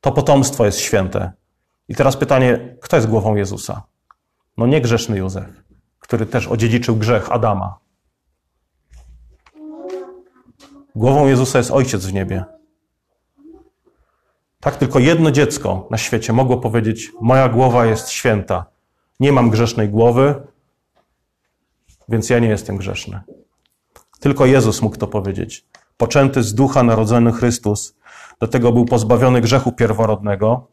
to 0.00 0.12
potomstwo 0.12 0.66
jest 0.66 0.78
święte. 0.78 1.32
I 1.88 1.94
teraz 1.94 2.16
pytanie, 2.16 2.76
kto 2.80 2.96
jest 2.96 3.08
głową 3.08 3.34
Jezusa? 3.36 3.82
No 4.56 4.66
nie 4.66 4.80
grzeszny 4.80 5.18
Józef, 5.18 5.62
który 5.98 6.26
też 6.26 6.46
odziedziczył 6.46 6.96
grzech 6.96 7.32
Adama. 7.32 7.78
Głową 10.94 11.26
Jezusa 11.26 11.58
jest 11.58 11.70
Ojciec 11.70 12.06
w 12.06 12.12
niebie. 12.12 12.44
Tak, 14.60 14.76
tylko 14.76 14.98
jedno 14.98 15.30
dziecko 15.30 15.88
na 15.90 15.98
świecie 15.98 16.32
mogło 16.32 16.58
powiedzieć: 16.58 17.12
Moja 17.20 17.48
głowa 17.48 17.86
jest 17.86 18.08
święta. 18.08 18.66
Nie 19.20 19.32
mam 19.32 19.50
grzesznej 19.50 19.88
głowy, 19.88 20.34
więc 22.08 22.30
ja 22.30 22.38
nie 22.38 22.48
jestem 22.48 22.76
grzeszny. 22.76 23.20
Tylko 24.20 24.46
Jezus 24.46 24.82
mógł 24.82 24.96
to 24.96 25.06
powiedzieć. 25.06 25.66
Poczęty 25.96 26.42
z 26.42 26.54
ducha 26.54 26.82
narodzony 26.82 27.32
Chrystus, 27.32 27.94
do 28.40 28.48
tego 28.48 28.72
był 28.72 28.84
pozbawiony 28.84 29.40
grzechu 29.40 29.72
pierworodnego, 29.72 30.66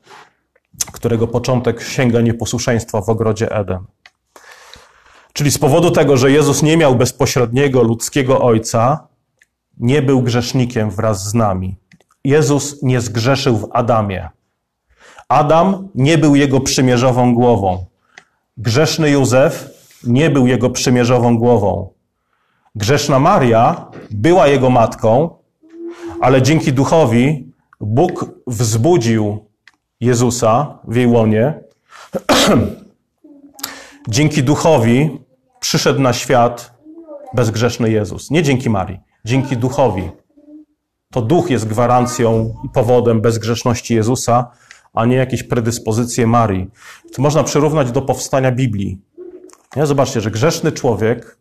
którego 0.91 1.28
początek 1.28 1.82
sięga 1.82 2.21
nieposłuszeństwa 2.21 3.02
w 3.02 3.10
ogrodzie 3.10 3.52
Eden. 3.52 3.80
Czyli 5.34 5.52
z 5.52 5.58
powodu 5.58 5.91
tego, 5.91 6.17
że 6.17 6.32
Jezus 6.32 6.63
nie 6.63 6.78
miał 6.78 6.95
bezpośredniego 6.95 7.84
ludzkiego 7.84 8.41
ojca, 8.41 9.08
nie 9.78 10.02
był 10.02 10.21
grzesznikiem 10.21 10.91
wraz 10.91 11.30
z 11.30 11.34
nami. 11.34 11.76
Jezus 12.23 12.84
nie 12.84 13.01
zgrzeszył 13.01 13.58
w 13.58 13.67
Adamie. 13.71 14.30
Adam 15.30 15.88
nie 15.95 16.17
był 16.17 16.36
jego 16.36 16.60
przymierzową 16.60 17.36
głową. 17.36 17.86
Grzeszny 18.58 19.10
Józef 19.10 19.69
nie 20.03 20.30
był 20.30 20.47
jego 20.47 20.69
przymierzową 20.69 21.38
głową. 21.38 21.89
Grzeszna 22.75 23.19
Maria 23.19 23.91
była 24.12 24.47
jego 24.47 24.69
matką, 24.69 25.30
ale 26.21 26.41
dzięki 26.41 26.73
duchowi 26.73 27.51
Bóg 27.82 28.25
wzbudził 28.47 29.45
Jezusa 29.99 30.80
w 30.88 30.95
jej 30.95 31.08
łonie. 31.08 31.53
dzięki 34.10 34.43
duchowi 34.43 35.19
przyszedł 35.60 36.01
na 36.01 36.13
świat 36.13 36.73
bezgrzeszny 37.34 37.91
Jezus. 37.91 38.32
Nie 38.32 38.43
dzięki 38.43 38.69
Marii, 38.69 38.99
dzięki 39.25 39.58
duchowi. 39.58 40.10
To 41.11 41.21
duch 41.21 41.49
jest 41.49 41.67
gwarancją 41.67 42.55
i 42.65 42.69
powodem 42.69 43.21
bezgrzeszności 43.21 43.95
Jezusa, 43.95 44.51
a 44.93 45.05
nie 45.05 45.15
jakieś 45.15 45.43
predyspozycje 45.43 46.27
Marii. 46.27 46.69
To 47.13 47.21
można 47.21 47.43
przyrównać 47.43 47.91
do 47.91 48.01
powstania 48.01 48.51
Biblii. 48.51 49.01
Nie? 49.75 49.85
Zobaczcie, 49.85 50.21
że 50.21 50.31
grzeszny 50.31 50.71
człowiek, 50.71 51.37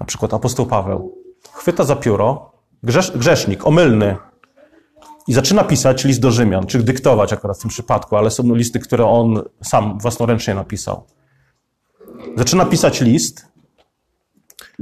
na 0.00 0.06
przykład 0.06 0.34
apostoł 0.34 0.66
Paweł, 0.66 1.18
chwyta 1.52 1.84
za 1.84 1.96
pióro, 1.96 2.52
grzesz, 2.82 3.18
grzesznik, 3.18 3.66
omylny, 3.66 4.16
i 5.28 5.32
zaczyna 5.32 5.64
pisać 5.64 6.04
list 6.04 6.20
do 6.20 6.30
Rzymian, 6.30 6.66
czy 6.66 6.82
dyktować 6.82 7.32
akurat 7.32 7.58
w 7.58 7.60
tym 7.60 7.70
przypadku, 7.70 8.16
ale 8.16 8.30
są 8.30 8.54
listy, 8.54 8.80
które 8.80 9.06
on 9.06 9.42
sam 9.62 9.98
własnoręcznie 9.98 10.54
napisał. 10.54 11.06
Zaczyna 12.36 12.64
pisać 12.64 13.00
list. 13.00 13.51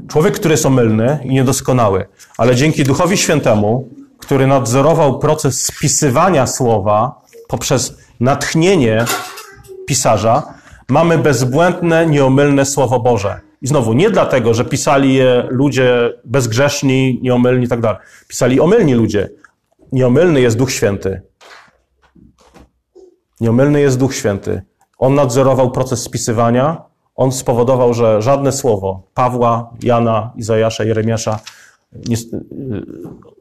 Człowiek, 0.08 0.34
który 0.34 0.52
jest 0.52 0.66
omylny 0.66 1.18
i 1.24 1.34
niedoskonały, 1.34 2.06
ale 2.38 2.56
dzięki 2.56 2.84
Duchowi 2.84 3.16
Świętemu, 3.16 3.88
który 4.18 4.46
nadzorował 4.46 5.18
proces 5.18 5.64
spisywania 5.64 6.46
słowa 6.46 7.20
poprzez 7.48 7.96
natchnienie 8.20 9.04
pisarza, 9.86 10.54
mamy 10.88 11.18
bezbłędne, 11.18 12.06
nieomylne 12.06 12.64
Słowo 12.66 13.00
Boże. 13.00 13.40
I 13.62 13.66
znowu, 13.66 13.92
nie 13.92 14.10
dlatego, 14.10 14.54
że 14.54 14.64
pisali 14.64 15.14
je 15.14 15.46
ludzie 15.50 16.12
bezgrzeszni, 16.24 17.20
nieomylni 17.22 17.64
i 17.64 17.68
tak 17.68 17.80
dalej. 17.80 17.98
Pisali 18.28 18.60
omylni 18.60 18.94
ludzie. 18.94 19.30
Nieomylny 19.92 20.40
jest 20.40 20.56
Duch 20.56 20.70
Święty. 20.70 21.22
Nieomylny 23.40 23.80
jest 23.80 23.98
Duch 23.98 24.14
Święty. 24.14 24.62
On 24.98 25.14
nadzorował 25.14 25.70
proces 25.70 26.02
spisywania. 26.02 26.82
On 27.20 27.32
spowodował, 27.32 27.94
że 27.94 28.22
żadne 28.22 28.52
słowo 28.52 29.02
Pawła, 29.14 29.70
Jana, 29.82 30.32
Izajasza, 30.36 30.84
Jeremiasza 30.84 31.38
nie, 31.92 32.16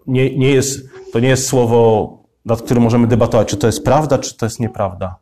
nie, 0.08 0.38
nie 0.38 0.52
jest, 0.52 0.90
to 1.14 1.20
nie 1.20 1.30
jest 1.30 1.48
słowo, 1.48 2.14
nad 2.46 2.62
którym 2.62 2.84
możemy 2.84 3.08
debatować, 3.08 3.48
czy 3.48 3.58
to 3.58 3.68
jest 3.68 3.86
prawda, 3.86 4.18
czy 4.18 4.38
to 4.38 4.46
jest 4.46 4.60
nieprawda. 4.60 5.16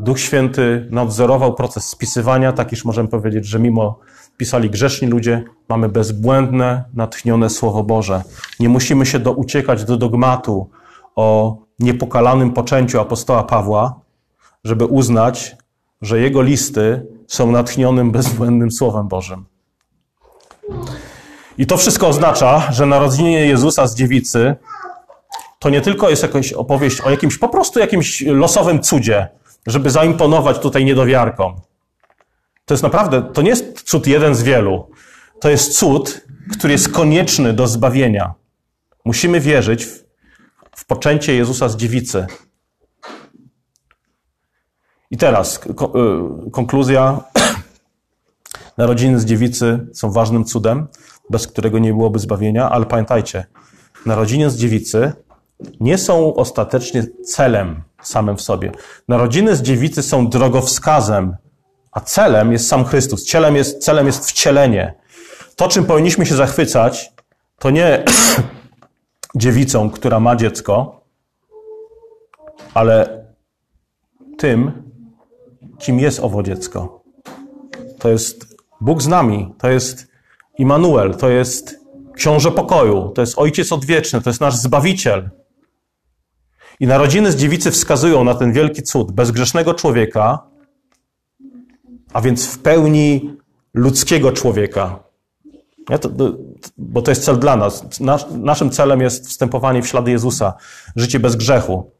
Duch 0.00 0.20
Święty 0.20 0.88
nadzorował 0.90 1.54
proces 1.54 1.84
spisywania, 1.84 2.52
tak 2.52 2.72
iż 2.72 2.84
możemy 2.84 3.08
powiedzieć, 3.08 3.46
że 3.46 3.58
mimo 3.58 3.98
pisali 4.36 4.70
grzeszni 4.70 5.08
ludzie, 5.08 5.44
mamy 5.68 5.88
bezbłędne, 5.88 6.84
natchnione 6.94 7.50
Słowo 7.50 7.82
Boże. 7.82 8.22
Nie 8.60 8.68
musimy 8.68 9.06
się 9.06 9.18
do, 9.18 9.32
uciekać 9.32 9.84
do 9.84 9.96
dogmatu 9.96 10.70
o 11.16 11.56
niepokalanym 11.78 12.52
poczęciu 12.52 13.00
apostoła 13.00 13.42
Pawła, 13.42 14.00
żeby 14.64 14.86
uznać, 14.86 15.56
że 16.02 16.20
jego 16.20 16.42
listy 16.42 17.06
są 17.32 17.50
natchnionym, 17.50 18.10
bezbłędnym 18.10 18.70
Słowem 18.70 19.08
Bożym. 19.08 19.44
I 21.58 21.66
to 21.66 21.76
wszystko 21.76 22.08
oznacza, 22.08 22.72
że 22.72 22.86
narodzenie 22.86 23.46
Jezusa 23.46 23.86
z 23.86 23.94
dziewicy 23.94 24.56
to 25.58 25.70
nie 25.70 25.80
tylko 25.80 26.10
jest 26.10 26.22
jakaś 26.22 26.52
opowieść 26.52 27.00
o 27.00 27.10
jakimś 27.10 27.38
po 27.38 27.48
prostu 27.48 27.80
jakimś 27.80 28.20
losowym 28.20 28.80
cudzie, 28.80 29.28
żeby 29.66 29.90
zaimponować 29.90 30.58
tutaj 30.58 30.84
niedowiarkom. 30.84 31.60
To 32.64 32.74
jest 32.74 32.82
naprawdę, 32.82 33.22
to 33.22 33.42
nie 33.42 33.50
jest 33.50 33.82
cud 33.82 34.06
jeden 34.06 34.34
z 34.34 34.42
wielu. 34.42 34.90
To 35.40 35.50
jest 35.50 35.78
cud, 35.78 36.24
który 36.52 36.72
jest 36.72 36.88
konieczny 36.88 37.52
do 37.52 37.66
zbawienia. 37.66 38.34
Musimy 39.04 39.40
wierzyć 39.40 39.84
w, 39.84 40.04
w 40.76 40.84
poczęcie 40.84 41.34
Jezusa 41.34 41.68
z 41.68 41.76
dziewicy. 41.76 42.26
I 45.12 45.16
teraz 45.16 45.60
y, 46.46 46.50
konkluzja. 46.50 47.20
Narodziny 48.78 49.20
z 49.20 49.24
dziewicy 49.24 49.86
są 49.92 50.10
ważnym 50.10 50.44
cudem, 50.44 50.86
bez 51.30 51.46
którego 51.46 51.78
nie 51.78 51.92
byłoby 51.92 52.18
zbawienia, 52.18 52.70
ale 52.70 52.86
pamiętajcie, 52.86 53.44
narodziny 54.06 54.50
z 54.50 54.56
dziewicy 54.56 55.12
nie 55.80 55.98
są 55.98 56.34
ostatecznie 56.34 57.06
celem 57.24 57.82
samym 58.02 58.36
w 58.36 58.42
sobie. 58.42 58.72
Narodziny 59.08 59.56
z 59.56 59.62
dziewicy 59.62 60.02
są 60.02 60.28
drogowskazem, 60.28 61.36
a 61.92 62.00
celem 62.00 62.52
jest 62.52 62.68
sam 62.68 62.84
Chrystus. 62.84 63.24
Celem 63.24 63.56
jest, 63.56 63.84
celem 63.84 64.06
jest 64.06 64.28
wcielenie. 64.28 64.94
To, 65.56 65.68
czym 65.68 65.84
powinniśmy 65.84 66.26
się 66.26 66.34
zachwycać, 66.34 67.12
to 67.58 67.70
nie 67.70 68.04
dziewicą, 69.34 69.90
która 69.90 70.20
ma 70.20 70.36
dziecko, 70.36 71.00
ale 72.74 73.24
tym, 74.38 74.81
kim 75.82 75.98
jest 75.98 76.20
owo 76.20 76.42
dziecko. 76.42 77.02
To 77.98 78.08
jest 78.08 78.56
Bóg 78.80 79.02
z 79.02 79.08
nami, 79.08 79.54
to 79.58 79.70
jest 79.70 80.06
Immanuel, 80.58 81.14
to 81.14 81.28
jest 81.28 81.80
książę 82.14 82.50
pokoju, 82.50 83.08
to 83.08 83.20
jest 83.20 83.38
Ojciec 83.38 83.72
odwieczny, 83.72 84.20
to 84.20 84.30
jest 84.30 84.40
nasz 84.40 84.56
Zbawiciel. 84.56 85.30
I 86.80 86.86
narodziny 86.86 87.32
z 87.32 87.36
dziewicy 87.36 87.70
wskazują 87.70 88.24
na 88.24 88.34
ten 88.34 88.52
wielki 88.52 88.82
cud 88.82 89.12
bezgrzesznego 89.12 89.74
człowieka, 89.74 90.46
a 92.12 92.20
więc 92.20 92.46
w 92.46 92.58
pełni 92.58 93.36
ludzkiego 93.74 94.32
człowieka. 94.32 94.98
Ja 95.90 95.98
to, 95.98 96.10
bo 96.78 97.02
to 97.02 97.10
jest 97.10 97.24
cel 97.24 97.38
dla 97.38 97.56
nas. 97.56 98.00
Nasz, 98.00 98.26
naszym 98.30 98.70
celem 98.70 99.00
jest 99.00 99.28
wstępowanie 99.28 99.82
w 99.82 99.86
ślady 99.86 100.10
Jezusa, 100.10 100.54
życie 100.96 101.20
bez 101.20 101.36
grzechu. 101.36 101.90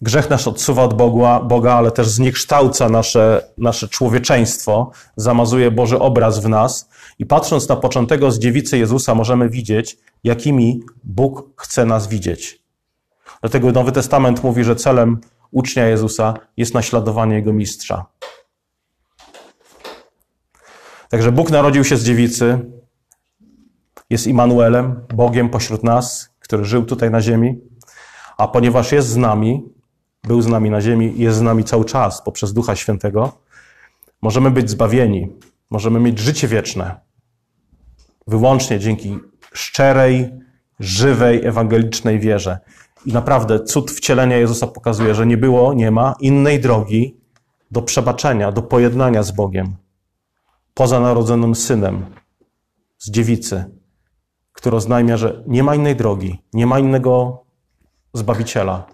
Grzech 0.00 0.30
nasz 0.30 0.48
odsuwa 0.48 0.82
od 0.82 0.94
Boga, 0.94 1.40
Boga 1.40 1.74
ale 1.74 1.90
też 1.90 2.08
zniekształca 2.08 2.88
nasze, 2.88 3.48
nasze 3.58 3.88
człowieczeństwo, 3.88 4.90
zamazuje 5.16 5.70
Boży 5.70 5.98
obraz 5.98 6.38
w 6.38 6.48
nas. 6.48 6.88
I 7.18 7.26
patrząc 7.26 7.68
na 7.68 7.76
początego 7.76 8.30
z 8.30 8.38
dziewicy 8.38 8.78
Jezusa, 8.78 9.14
możemy 9.14 9.48
widzieć, 9.48 9.98
jakimi 10.24 10.82
Bóg 11.04 11.50
chce 11.56 11.86
nas 11.86 12.08
widzieć. 12.08 12.62
Dlatego 13.40 13.72
Nowy 13.72 13.92
Testament 13.92 14.44
mówi, 14.44 14.64
że 14.64 14.76
celem 14.76 15.20
ucznia 15.50 15.86
Jezusa 15.86 16.34
jest 16.56 16.74
naśladowanie 16.74 17.34
Jego 17.34 17.52
mistrza. 17.52 18.06
Także 21.08 21.32
Bóg 21.32 21.50
narodził 21.50 21.84
się 21.84 21.96
z 21.96 22.04
dziewicy, 22.04 22.70
jest 24.10 24.26
Immanuelem, 24.26 25.06
Bogiem 25.14 25.48
pośród 25.48 25.84
nas, 25.84 26.30
który 26.40 26.64
żył 26.64 26.84
tutaj 26.84 27.10
na 27.10 27.20
ziemi, 27.20 27.60
a 28.36 28.48
ponieważ 28.48 28.92
jest 28.92 29.08
z 29.08 29.16
nami, 29.16 29.74
był 30.26 30.42
z 30.42 30.46
nami 30.46 30.70
na 30.70 30.80
ziemi 30.80 31.12
i 31.16 31.22
jest 31.22 31.38
z 31.38 31.42
nami 31.42 31.64
cały 31.64 31.84
czas 31.84 32.22
poprzez 32.22 32.52
Ducha 32.52 32.76
Świętego, 32.76 33.32
możemy 34.22 34.50
być 34.50 34.70
zbawieni, 34.70 35.28
możemy 35.70 36.00
mieć 36.00 36.18
życie 36.18 36.48
wieczne. 36.48 37.00
Wyłącznie 38.26 38.78
dzięki 38.78 39.18
szczerej, 39.52 40.30
żywej, 40.80 41.46
ewangelicznej 41.46 42.20
wierze. 42.20 42.58
I 43.06 43.12
naprawdę 43.12 43.64
cud 43.64 43.90
wcielenia 43.90 44.36
Jezusa 44.36 44.66
pokazuje, 44.66 45.14
że 45.14 45.26
nie 45.26 45.36
było, 45.36 45.74
nie 45.74 45.90
ma 45.90 46.14
innej 46.20 46.60
drogi 46.60 47.16
do 47.70 47.82
przebaczenia, 47.82 48.52
do 48.52 48.62
pojednania 48.62 49.22
z 49.22 49.30
Bogiem. 49.30 49.76
Poza 50.74 51.00
narodzonym 51.00 51.54
synem 51.54 52.06
z 52.98 53.10
dziewicy, 53.10 53.64
który 54.52 54.76
oznajmia, 54.76 55.16
że 55.16 55.44
nie 55.46 55.62
ma 55.62 55.74
innej 55.74 55.96
drogi, 55.96 56.42
nie 56.52 56.66
ma 56.66 56.78
innego 56.78 57.42
zbawiciela, 58.12 58.86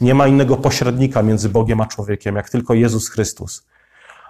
nie 0.00 0.14
ma 0.14 0.26
innego 0.26 0.56
pośrednika 0.56 1.22
między 1.22 1.48
Bogiem 1.48 1.80
a 1.80 1.86
człowiekiem, 1.86 2.36
jak 2.36 2.50
tylko 2.50 2.74
Jezus 2.74 3.08
Chrystus. 3.08 3.66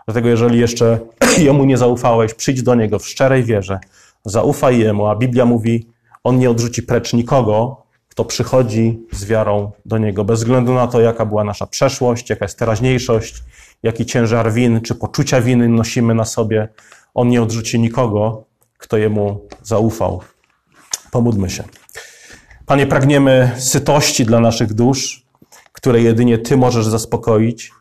Dlatego, 0.07 0.29
jeżeli 0.29 0.59
jeszcze 0.59 0.99
Jemu 1.39 1.65
nie 1.65 1.79
zaufałeś, 1.79 2.35
przyjdź 2.35 2.63
do 2.63 2.75
Niego 2.75 2.99
w 2.99 3.09
szczerej 3.09 3.45
wierze, 3.45 3.79
zaufaj 4.25 4.79
Jemu, 4.79 5.07
a 5.07 5.17
Biblia 5.17 5.45
mówi, 5.45 5.89
On 6.25 6.39
nie 6.39 6.51
odrzuci 6.51 6.83
precz 6.83 7.13
nikogo, 7.13 7.83
to 8.15 8.25
przychodzi 8.25 8.99
z 9.13 9.25
wiarą 9.25 9.71
do 9.87 9.99
Niego, 9.99 10.25
bez 10.25 10.39
względu 10.39 10.75
na 10.75 10.87
to, 10.87 11.01
jaka 11.01 11.27
była 11.27 11.45
nasza 11.45 11.67
przeszłość, 11.67 12.31
jaka 12.31 12.45
jest 12.45 12.59
teraźniejszość, 12.59 13.43
jaki 13.83 14.07
ciężar 14.07 14.53
win 14.53 14.81
czy 14.81 14.95
poczucia 14.95 15.41
winy 15.41 15.69
nosimy 15.69 16.15
na 16.15 16.25
sobie. 16.25 16.69
On 17.15 17.29
nie 17.29 17.43
odrzuci 17.43 17.81
nikogo, 17.81 18.45
kto 18.79 18.97
Jemu 18.97 19.41
zaufał. 19.63 20.21
Pomódlmy 21.11 21.51
się. 21.51 21.65
Panie, 22.67 22.87
pragniemy 22.87 23.51
sytości 23.59 24.25
dla 24.25 24.41
naszych 24.41 24.75
dusz, 24.75 25.28
które 25.79 26.03
jedynie 26.03 26.39
Ty 26.39 26.57
możesz 26.57 26.87
zaspokoić. 26.87 27.73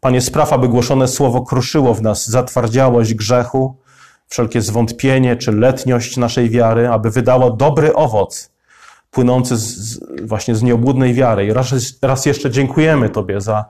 Panie, 0.00 0.20
spraw, 0.20 0.52
aby 0.52 0.68
głoszone 0.68 1.08
słowo 1.08 1.42
kruszyło 1.42 1.94
w 1.94 2.02
nas 2.02 2.26
zatwardziałość 2.26 3.14
grzechu, 3.14 3.76
wszelkie 4.28 4.60
zwątpienie 4.60 5.36
czy 5.36 5.52
letniość 5.52 6.16
naszej 6.16 6.50
wiary, 6.50 6.88
aby 6.88 7.10
wydało 7.10 7.50
dobry 7.50 7.94
owoc 7.94 8.50
płynący 9.10 9.56
z, 9.56 10.00
właśnie 10.22 10.54
z 10.54 10.62
nieobłudnej 10.62 11.14
wiary. 11.14 11.46
I 11.46 11.52
raz, 11.52 11.74
raz 12.02 12.26
jeszcze 12.26 12.50
dziękujemy 12.50 13.10
Tobie 13.10 13.40
za 13.40 13.64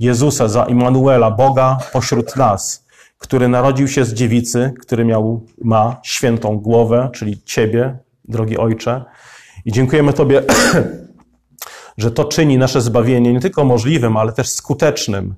Jezusa, 0.00 0.48
za 0.48 0.64
Immanuela, 0.64 1.30
Boga 1.30 1.78
pośród 1.92 2.36
nas, 2.36 2.84
który 3.18 3.48
narodził 3.48 3.88
się 3.88 4.04
z 4.04 4.14
dziewicy, 4.14 4.74
który 4.80 5.04
miał, 5.04 5.46
ma 5.64 5.96
świętą 6.02 6.58
głowę, 6.58 7.10
czyli 7.12 7.42
Ciebie, 7.44 7.98
drogi 8.24 8.58
Ojcze. 8.58 9.04
I 9.64 9.72
dziękujemy 9.72 10.12
Tobie, 10.12 10.42
że 11.98 12.10
to 12.10 12.24
czyni 12.24 12.58
nasze 12.58 12.80
zbawienie 12.80 13.32
nie 13.32 13.40
tylko 13.40 13.64
możliwym, 13.64 14.16
ale 14.16 14.32
też 14.32 14.48
skutecznym. 14.48 15.34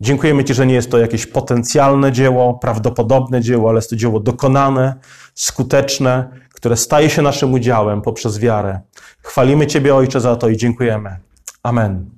Dziękujemy 0.00 0.44
Ci, 0.44 0.54
że 0.54 0.66
nie 0.66 0.74
jest 0.74 0.90
to 0.90 0.98
jakieś 0.98 1.26
potencjalne 1.26 2.12
dzieło, 2.12 2.54
prawdopodobne 2.54 3.40
dzieło, 3.40 3.68
ale 3.68 3.78
jest 3.78 3.90
to 3.90 3.96
dzieło 3.96 4.20
dokonane, 4.20 4.94
skuteczne, 5.34 6.28
które 6.54 6.76
staje 6.76 7.10
się 7.10 7.22
naszym 7.22 7.52
udziałem 7.52 8.02
poprzez 8.02 8.38
wiarę. 8.38 8.80
Chwalimy 9.22 9.66
Ciebie, 9.66 9.94
Ojcze, 9.94 10.20
za 10.20 10.36
to 10.36 10.48
i 10.48 10.56
dziękujemy. 10.56 11.16
Amen. 11.62 12.13